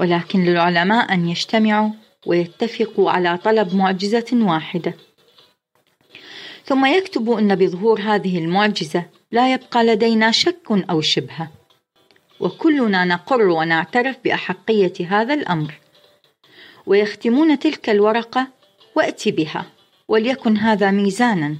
[0.00, 1.90] ولكن للعلماء أن يجتمعوا
[2.26, 4.94] ويتفقوا على طلب معجزة واحدة.
[6.64, 11.50] ثم يكتبوا أن بظهور هذه المعجزة لا يبقى لدينا شك أو شبهة.
[12.42, 15.74] وكلنا نقر ونعترف بأحقية هذا الأمر.
[16.86, 18.48] ويختمون تلك الورقة
[18.94, 19.66] وأتي بها
[20.08, 21.56] وليكن هذا ميزانا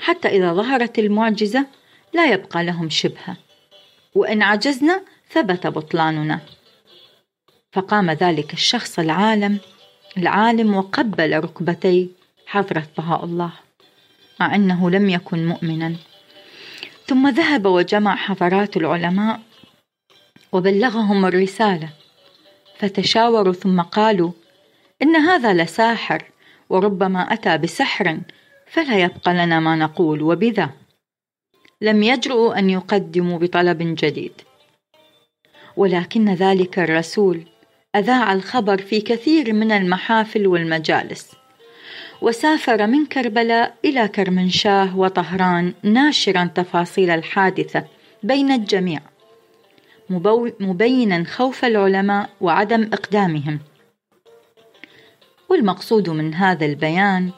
[0.00, 1.66] حتى إذا ظهرت المعجزة
[2.12, 3.36] لا يبقى لهم شبهة.
[4.14, 6.40] وإن عجزنا ثبت بطلاننا.
[7.72, 9.58] فقام ذلك الشخص العالم
[10.18, 12.10] العالم وقبل ركبتي
[12.46, 13.52] حضرة بهاء الله
[14.40, 15.94] مع أنه لم يكن مؤمنا.
[17.06, 19.40] ثم ذهب وجمع حضرات العلماء
[20.52, 21.88] وبلغهم الرسالة.
[22.78, 24.32] فتشاوروا ثم قالوا
[25.02, 26.24] إن هذا لساحر
[26.70, 28.20] وربما أتى بسحر
[28.66, 30.70] فلا يبقى لنا ما نقول وبذا.
[31.80, 34.32] لم يجرؤوا أن يقدموا بطلب جديد.
[35.76, 37.42] ولكن ذلك الرسول
[37.96, 41.32] أذاع الخبر في كثير من المحافل والمجالس
[42.22, 47.84] وسافر من كربلاء إلى كرمنشاه وطهران ناشرا تفاصيل الحادثة
[48.22, 49.00] بين الجميع.
[50.60, 53.58] مبينا خوف العلماء وعدم إقدامهم.
[55.48, 57.30] والمقصود من هذا البيان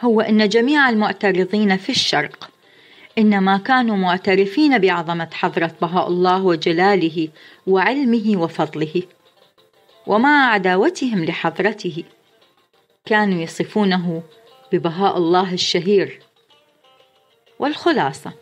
[0.00, 2.50] هو أن جميع المعترضين في الشرق
[3.18, 7.28] إنما كانوا معترفين بعظمة حضرة بهاء الله وجلاله
[7.66, 9.02] وعلمه وفضله.
[10.06, 12.04] ومع عداوتهم لحضرته
[13.04, 14.22] كانوا يصفونه
[14.72, 16.20] ببهاء الله الشهير
[17.58, 18.32] والخلاصة.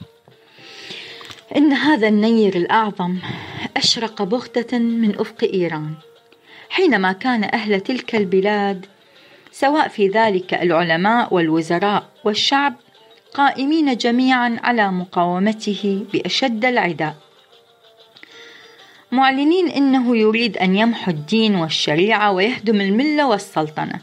[1.56, 3.18] إن هذا النير الأعظم
[3.84, 5.94] أشرق بغتة من أفق إيران.
[6.68, 8.86] حينما كان أهل تلك البلاد
[9.52, 12.74] سواء في ذلك العلماء والوزراء والشعب
[13.34, 17.16] قائمين جميعا على مقاومته بأشد العداء.
[19.12, 24.00] معلنين إنه يريد أن يمحو الدين والشريعة ويهدم الملة والسلطنة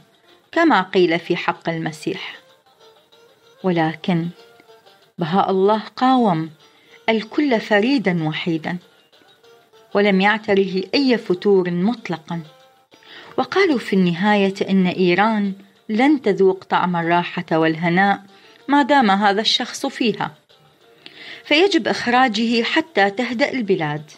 [0.52, 2.36] كما قيل في حق المسيح.
[3.64, 4.28] ولكن
[5.18, 6.50] بهاء الله قاوم
[7.10, 8.78] الكل فريدا وحيدا.
[9.94, 12.42] ولم يعتره أي فتور مطلقا.
[13.38, 15.54] وقالوا في النهاية إن إيران
[15.90, 18.24] لن تذوق طعم الراحة والهناء
[18.68, 20.36] ما دام هذا الشخص فيها.
[21.44, 24.12] فيجب إخراجه حتى تهدأ البلاد.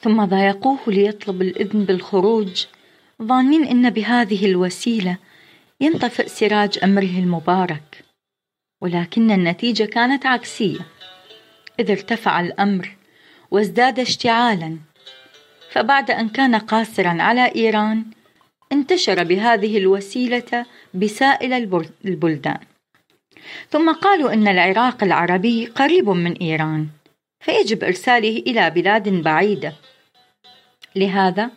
[0.00, 2.66] ثم ضايقوه ليطلب الإذن بالخروج
[3.22, 5.16] ظانين أن بهذه الوسيلة
[5.80, 8.04] ينطفئ سراج أمره المبارك.
[8.80, 10.80] ولكن النتيجة كانت عكسية
[11.80, 12.96] إذ ارتفع الأمر
[13.52, 14.78] وازداد اشتعالا.
[15.70, 18.04] فبعد أن كان قاصرا على إيران
[18.72, 21.52] انتشر بهذه الوسيلة بسائل
[22.04, 22.58] البلدان.
[23.70, 26.88] ثم قالوا أن العراق العربي قريب من إيران
[27.40, 29.72] فيجب إرساله إلى بلاد بعيدة.
[30.96, 31.50] لهذا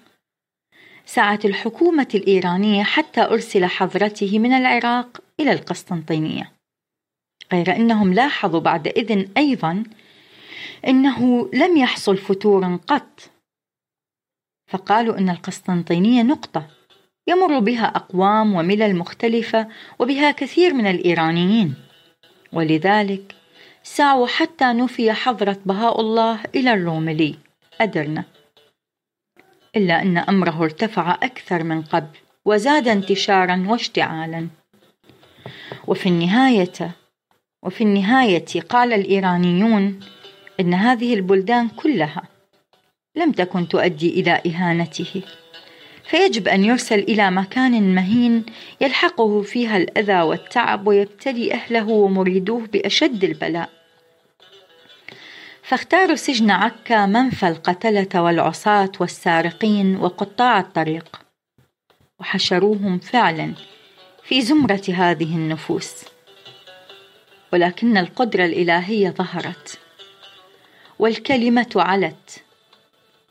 [1.06, 6.52] سعت الحكومة الإيرانية حتى أرسل حضرته من العراق إلى القسطنطينية.
[7.54, 9.84] غير أنهم لاحظوا بعد إذن أيضا
[10.88, 13.32] أنه لم يحصل فتور قط.
[14.68, 16.68] فقالوا أن القسطنطينية نقطة
[17.28, 19.68] يمر بها أقوام وملل مختلفة
[20.00, 21.76] وبها كثير من الإيرانيين.
[22.54, 23.36] ولذلك
[23.84, 27.36] سعوا حتى نفي حضرة بهاء الله إلى الروملي.
[27.82, 28.24] أدرنا.
[29.76, 34.48] إلا أن أمره ارتفع أكثر من قبل وزاد انتشارا واشتعالا.
[35.88, 36.92] وفي النهاية
[37.64, 40.00] وفي النهاية قال الإيرانيون
[40.60, 42.24] إن هذه البلدان كلها
[43.16, 45.22] لم تكن تؤدي إلى إهانته.
[46.10, 48.46] فيجب أن يرسل إلى مكان مهين
[48.82, 53.70] يلحقه فيها الأذى والتعب ويبتلي أهله ومريدوه بأشد البلاء.
[55.64, 61.22] فاختاروا سجن عكا منفى القتلة والعصاة والسارقين وقطاع الطريق.
[62.20, 63.54] وحشروهم فعلا
[64.24, 66.06] في زمرة هذه النفوس.
[67.54, 69.85] ولكن القدرة الإلهية ظهرت.
[71.00, 72.44] والكلمة علت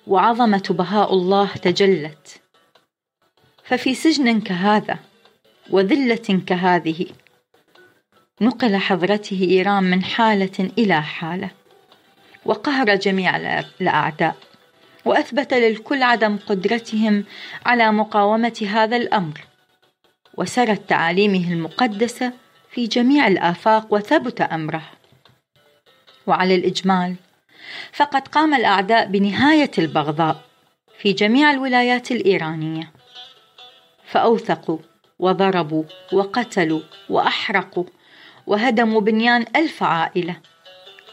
[0.06, 2.40] وعظمة بهاء الله تجلت.
[3.64, 4.98] ففي سجن كهذا
[5.70, 7.06] وذلة كهذه
[8.40, 11.50] نقل حضرته إيران من حالة إلى حالة
[12.44, 13.36] وقهر جميع
[13.80, 14.36] الأعداء
[15.04, 17.24] وأثبت للكل عدم قدرتهم
[17.66, 19.40] على مقاومة هذا الأمر.
[20.36, 22.32] وسرت تعاليمه المقدسة
[22.70, 24.90] في جميع الآفاق وثبت أمره.
[26.26, 27.14] وعلى الإجمال
[27.92, 30.44] فقد قام الأعداء بنهاية البغضاء
[30.98, 32.92] في جميع الولايات الإيرانية.
[34.06, 34.78] فأوثقوا
[35.18, 37.84] وضربوا وقتلوا وأحرقوا
[38.46, 40.36] وهدموا بنيان ألف عائلة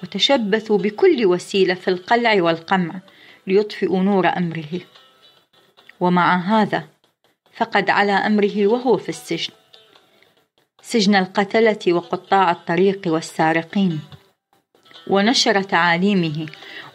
[0.03, 2.99] وتشبثوا بكل وسيلة في القلع والقمع
[3.47, 4.81] ليطفئوا نور أمره.
[5.99, 6.87] ومع هذا
[7.53, 9.53] فقد على أمره وهو في السجن.
[10.81, 13.99] سجن القتلة وقطاع الطريق والسارقين.
[15.07, 16.45] ونشر تعاليمه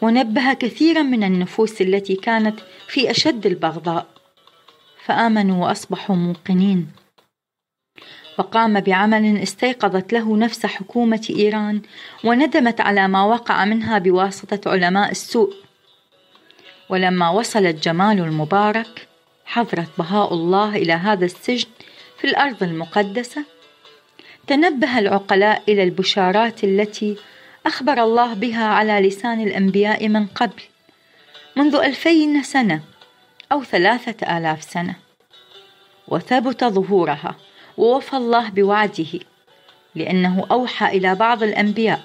[0.01, 4.07] ونبه كثيرا من النفوس التي كانت في أشد البغضاء.
[5.05, 6.87] فآمنوا وأصبحوا موقنين.
[8.39, 11.81] وقام بعمل استيقظت له نفس حكومة إيران
[12.23, 15.53] وندمت على ما وقع منها بواسطة علماء السوء.
[16.89, 19.07] ولما وصلت جمال المبارك
[19.45, 21.69] حضرت بهاء الله إلى هذا السجن
[22.17, 23.43] في الأرض المقدسة.
[24.47, 27.17] تنبه العقلاء إلى البشارات التي
[27.67, 30.61] أخبر الله بها على لسان الأنبياء من قبل
[31.55, 32.81] منذ ألفين سنة
[33.51, 34.95] أو ثلاثة آلاف سنة.
[36.07, 37.35] وثبت ظهورها
[37.77, 39.19] ووفى الله بوعده
[39.95, 42.01] لأنه أوحى إلى بعض الأنبياء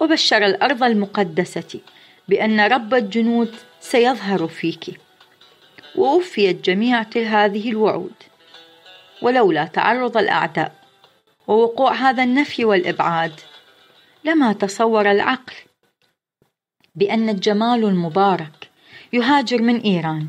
[0.00, 1.80] وبشر الأرض المقدسة
[2.28, 5.00] بأن رب الجنود سيظهر فيك.
[5.96, 8.14] ووفيت جميع هذه الوعود
[9.22, 10.72] ولولا تعرض الأعداء
[11.46, 13.40] ووقوع هذا النفي والإبعاد
[14.26, 15.54] لما تصور العقل
[16.94, 18.70] بأن الجمال المبارك
[19.12, 20.28] يهاجر من إيران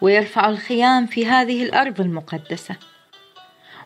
[0.00, 2.76] ويرفع الخيام في هذه الأرض المقدسة.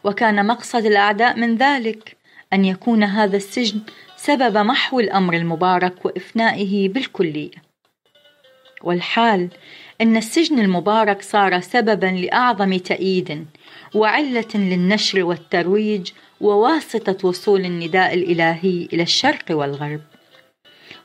[0.04, 2.16] وكان مقصد الأعداء من ذلك
[2.52, 3.80] أن يكون هذا السجن
[4.16, 7.69] سبب محو الأمر المبارك وإفنائه بالكلية.
[8.82, 9.48] والحال
[10.00, 13.46] أن السجن المبارك صار سببا لأعظم تأييد
[13.94, 16.10] وعلة للنشر والترويج
[16.40, 20.00] وواسطة وصول النداء الإلهي إلى الشرق والغرب.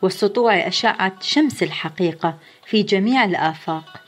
[0.01, 4.01] وسطوع أشعة شمس الحقيقة في جميع الآفاق.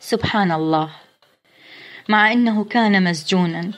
[0.00, 0.90] سبحان الله.
[2.08, 3.70] مع أنه كان مسجونا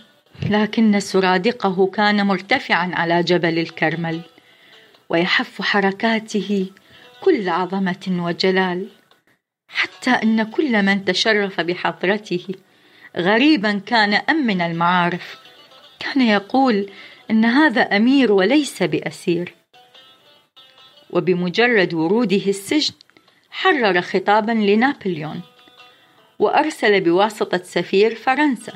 [0.43, 4.20] لكن سرادقه كان مرتفعا على جبل الكرمل
[5.09, 6.66] ويحف حركاته
[7.20, 8.88] كل عظمة وجلال
[9.68, 12.46] حتى أن كل من تشرف بحضرته
[13.16, 15.38] غريبا كان أم من المعارف.
[15.98, 16.90] كان يقول
[17.30, 19.54] إن هذا أمير وليس بأسير.
[21.10, 22.94] وبمجرد وروده السجن
[23.50, 25.40] حرر خطابا لنابليون
[26.38, 28.72] وأرسل بواسطة سفير فرنسا.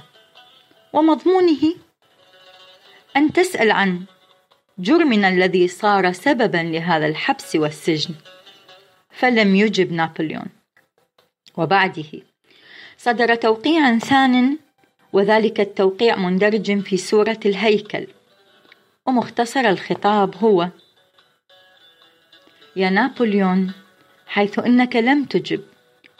[0.92, 1.75] ومضمونه
[3.16, 4.04] أن تسأل عن
[4.79, 8.14] جرمنا الذي صار سببا لهذا الحبس والسجن.
[9.11, 10.46] فلم يجب نابليون.
[11.57, 12.13] وبعده
[12.99, 14.59] صدر توقيع ثان
[15.13, 18.07] وذلك التوقيع مندرج في سورة الهيكل.
[19.07, 20.68] ومختصر الخطاب هو
[22.76, 23.72] يا نابليون
[24.26, 25.64] حيث إنك لم تجب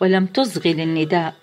[0.01, 1.35] ولم تصغي للنداء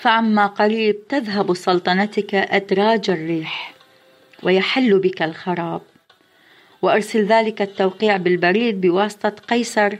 [0.00, 3.74] فعما قريب تذهب سلطنتك أدراج الريح
[4.42, 5.91] ويحل بك الخراب.
[6.82, 9.96] وأرسل ذلك التوقيع بالبريد بواسطة قيصر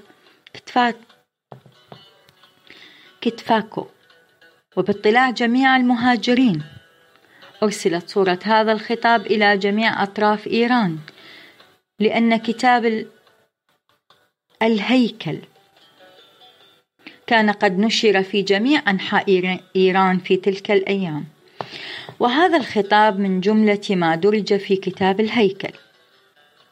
[0.55, 0.97] كتفات
[3.21, 3.87] كتفاكو.
[4.77, 6.63] وباطلاع جميع المهاجرين.
[7.63, 10.99] أرسلت صورة هذا الخطاب إلى جميع أطراف إيران
[12.01, 13.07] لأن كتاب
[14.63, 15.39] الهيكل
[17.27, 21.25] كان قد نشر في جميع أنحاء إيران في تلك الأيام.
[22.21, 25.73] وهذا الخطاب من جملة ما درج في كتاب الهيكل.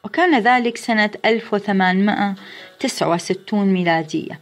[0.04, 4.40] وكان ذلك سنة 1869 ميلادية.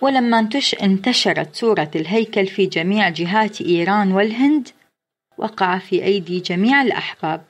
[0.00, 0.48] ولما
[0.82, 4.68] انتشرت سورة الهيكل في جميع جهات إيران والهند
[5.38, 7.42] وقع في أيدي جميع الأحباب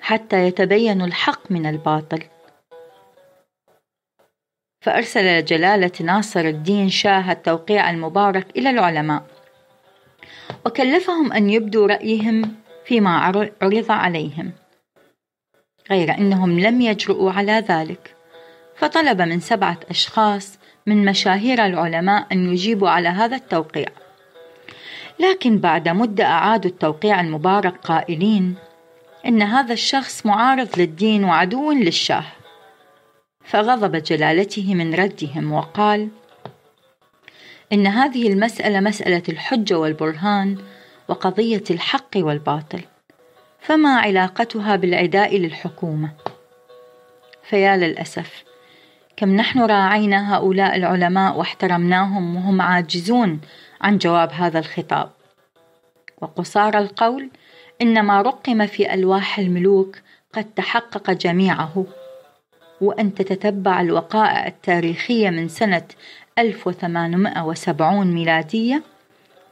[0.00, 2.22] حتى يتبين الحق من الباطل.
[4.80, 9.22] فأرسل جلالة ناصر الدين شاه التوقيع المبارك إلى العلماء.
[10.66, 12.54] وكلفهم أن يبدوا رأيهم
[12.84, 13.50] فيما عرض
[13.90, 14.52] عليهم.
[15.90, 18.14] غير أنهم لم يجرؤوا على ذلك.
[18.76, 23.88] فطلب من سبعة أشخاص من مشاهير العلماء أن يجيبوا على هذا التوقيع.
[25.20, 28.54] لكن بعد مدة أعادوا التوقيع المبارك قائلين
[29.26, 32.24] إن هذا الشخص معارض للدين وعدو للشاه.
[33.44, 36.08] فغضب جلالته من ردهم وقال
[37.72, 40.58] إن هذه المسألة مسألة الحجة والبرهان
[41.08, 42.80] وقضية الحق والباطل.
[43.68, 46.10] فما علاقتها بالعداء للحكومة؟
[47.42, 48.44] فيا للأسف
[49.16, 53.40] كم نحن راعينا هؤلاء العلماء واحترمناهم وهم عاجزون
[53.80, 55.10] عن جواب هذا الخطاب.
[56.20, 57.30] وقصار القول
[57.82, 59.98] إن ما رقم في ألواح الملوك
[60.32, 61.86] قد تحقق جميعه.
[62.80, 65.84] وأن تتتبع الوقائع التاريخية من سنة
[66.38, 68.82] 1870 ميلادية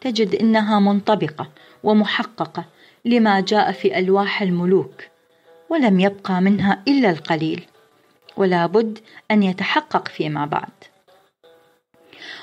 [0.01, 1.49] تجد إنها منطبقة
[1.85, 2.65] ومحققة
[3.07, 5.03] لما جاء في ألواح الملوك
[5.71, 7.65] ولم يبقى منها إلا القليل
[8.37, 8.99] ولا بد
[9.31, 10.69] أن يتحقق فيما بعد.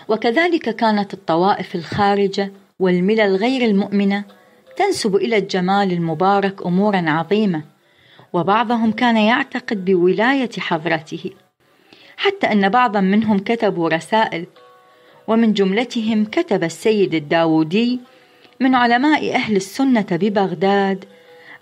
[0.07, 4.23] وكذلك كانت الطوائف الخارجة والملل غير المؤمنة
[4.77, 7.63] تنسب إلى الجمال المبارك أمورا عظيمة
[8.33, 11.31] وبعضهم كان يعتقد بولاية حضرته
[12.17, 14.45] حتى أن بعضا منهم كتبوا رسائل
[15.27, 17.99] ومن جملتهم كتب السيد الداودي
[18.63, 21.05] من علماء أهل السنة ببغداد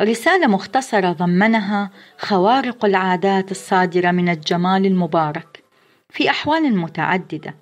[0.02, 5.64] رسالة مختصرة ضمنها خوارق العادات الصادرة من الجمال المبارك
[6.10, 7.56] في أحوال متعددة.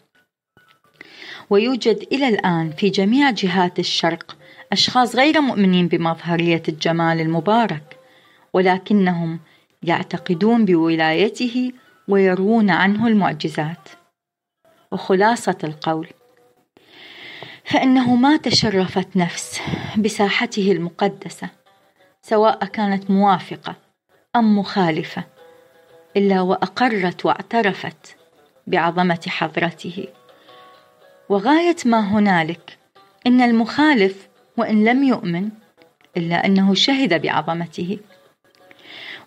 [1.50, 4.38] ويوجد إلى الآن في جميع جهات الشرق
[4.72, 7.98] أشخاص غير مؤمنين بمظهرية الجمال المبارك
[8.54, 9.40] ولكنهم
[9.84, 11.72] يعتقدون بولايته
[12.08, 13.90] ويروون عنه المعجزات.
[14.92, 16.08] وخلاصة القول
[17.70, 19.62] فإنه ما تشرفت نفس
[19.98, 21.50] بساحته المقدسة
[22.22, 23.76] سواء كانت موافقة
[24.36, 25.24] أم مخالفة
[26.18, 28.16] إلا وأقرت واعترفت
[28.68, 30.08] بعظمة حضرته.
[31.30, 32.78] وغاية ما هنالك
[33.28, 34.28] إن المخالف
[34.58, 35.50] وإن لم يؤمن
[36.18, 38.00] إلا أنه شهد بعظمته.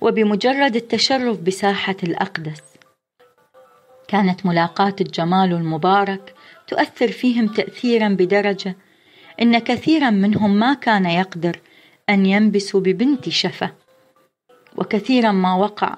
[0.00, 2.62] وبمجرد التشرف بساحة الأقدس
[4.08, 6.34] كانت ملاقاة الجمال المبارك
[6.72, 8.76] تؤثر فيهم تأثيرا بدرجة
[9.42, 11.60] إن كثيرا منهم ما كان يقدر
[12.10, 13.72] أن ينبسوا ببنت شفة
[14.76, 15.96] وكثيرا ما وقع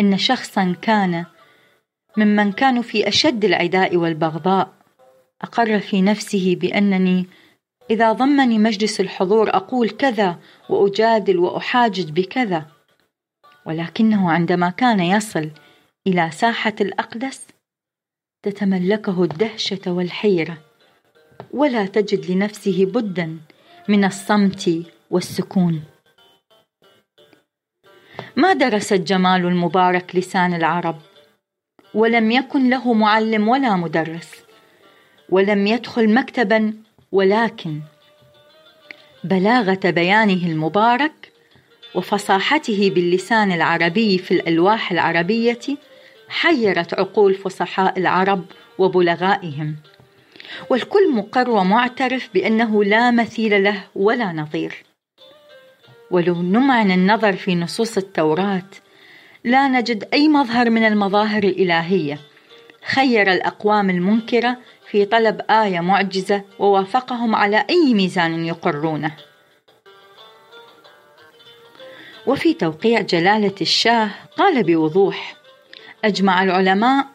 [0.00, 1.24] أن شخصا كان
[2.16, 4.72] ممن كانوا في أشد العداء والبغضاء.
[5.42, 7.26] أقر في نفسه بأنني
[7.90, 10.38] إذا ضمني مجلس الحضور أقول كذا
[10.68, 12.66] وأجادل وأحاجج بكذا.
[13.66, 15.50] ولكنه عندما كان يصل
[16.06, 17.46] إلى ساحة الأقدس
[18.42, 20.58] تتملكه الدهشة والحيرة
[21.50, 23.38] ولا تجد لنفسه بدا
[23.88, 25.82] من الصمت والسكون.
[28.36, 30.98] ما درس الجمال المبارك لسان العرب
[31.94, 34.30] ولم يكن له معلم ولا مدرس
[35.28, 36.74] ولم يدخل مكتبا
[37.12, 37.80] ولكن
[39.24, 41.32] بلاغة بيانه المبارك
[41.94, 45.58] وفصاحته باللسان العربي في الألواح العربية
[46.30, 48.44] حيرت عقول فصحاء العرب
[48.78, 49.76] وبلغائهم.
[50.70, 54.84] والكل مقر ومعترف بأنه لا مثيل له ولا نظير.
[56.10, 58.70] ولو نمعن النظر في نصوص التوراة
[59.44, 62.18] لا نجد أي مظهر من المظاهر الإلهية.
[62.84, 64.56] خير الأقوام المنكرة
[64.90, 69.16] في طلب آية معجزة ووافقهم على أي ميزان يقرونه.
[72.26, 75.39] وفي توقيع جلالة الشاه قال بوضوح
[76.04, 77.06] أجمع العلماء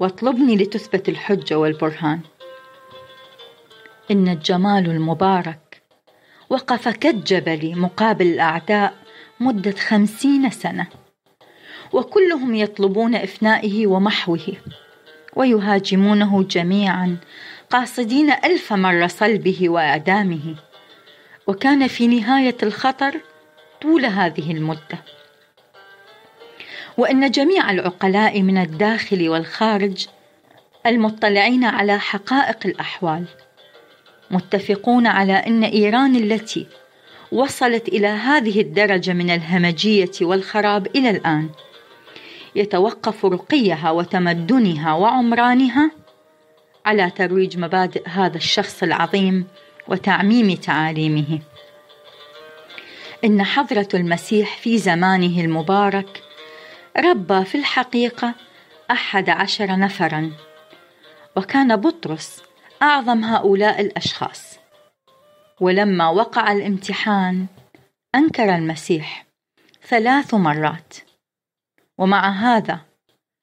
[0.00, 2.20] واطلبني لتثبت الحجة والبرهان.
[4.10, 5.82] إن الجمال المبارك
[6.50, 8.94] وقف كالجبل مقابل الأعداء
[9.40, 10.86] مدة خمسين سنة
[11.92, 14.52] وكلهم يطلبون إفنائه ومحوه
[15.36, 17.16] ويهاجمونه جميعا
[17.70, 20.54] قاصدين ألف مرة صلبه وإعدامه
[21.46, 23.20] وكان في نهاية الخطر
[23.82, 24.98] طول هذه المدة.
[26.98, 30.06] وأن جميع العقلاء من الداخل والخارج
[30.86, 33.24] المطلعين على حقائق الأحوال
[34.30, 36.66] متفقون على أن إيران التي
[37.32, 41.50] وصلت إلى هذه الدرجة من الهمجية والخراب إلى الآن
[42.54, 45.90] يتوقف رقيها وتمدنها وعمرانها
[46.86, 49.46] على ترويج مبادئ هذا الشخص العظيم
[49.88, 51.38] وتعميم تعاليمه.
[53.24, 56.25] إن حضرة المسيح في زمانه المبارك
[56.98, 58.34] ربى في الحقيقة
[58.90, 60.32] أحد عشر نفرا.
[61.36, 62.42] وكان بطرس
[62.82, 64.58] أعظم هؤلاء الأشخاص.
[65.60, 67.46] ولما وقع الامتحان
[68.14, 69.26] أنكر المسيح
[69.82, 70.94] ثلاث مرات.
[71.98, 72.80] ومع هذا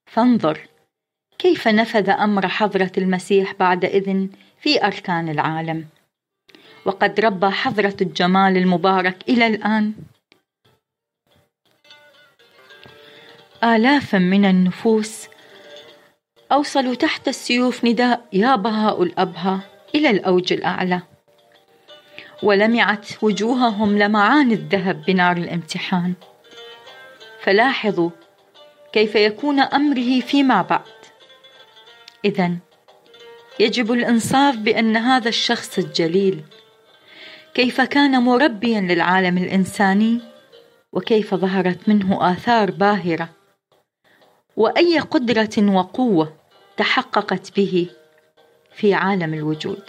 [0.06, 0.68] فانظر
[1.40, 5.88] كيف نفذ أمر حضرة المسيح بعد إذن في أركان العالم.
[6.86, 9.94] وقد ربى حضرة الجمال المبارك إلى الآن
[13.64, 15.28] آلاف من النفوس.
[16.52, 19.60] أوصلوا تحت السيوف نداء يا بهاء الأبهى
[19.96, 21.02] إلى الأوج الأعلى.
[22.44, 26.14] ولمعت وجوههم لمعان الذهب بنار الامتحان.
[27.44, 28.10] فلاحظوا
[28.94, 30.82] كيف يكون أمره فيما بعد.
[32.26, 32.52] إذا
[33.60, 36.42] يجب الإنصاف بأن هذا الشخص الجليل
[37.54, 40.22] كيف كان مربيا للعالم الإنساني
[40.94, 43.43] وكيف ظهرت منه آثار باهرة.
[44.58, 46.34] وأي قدرة وقوة
[46.78, 47.88] تحققت به
[48.76, 49.84] في عالم الوجود.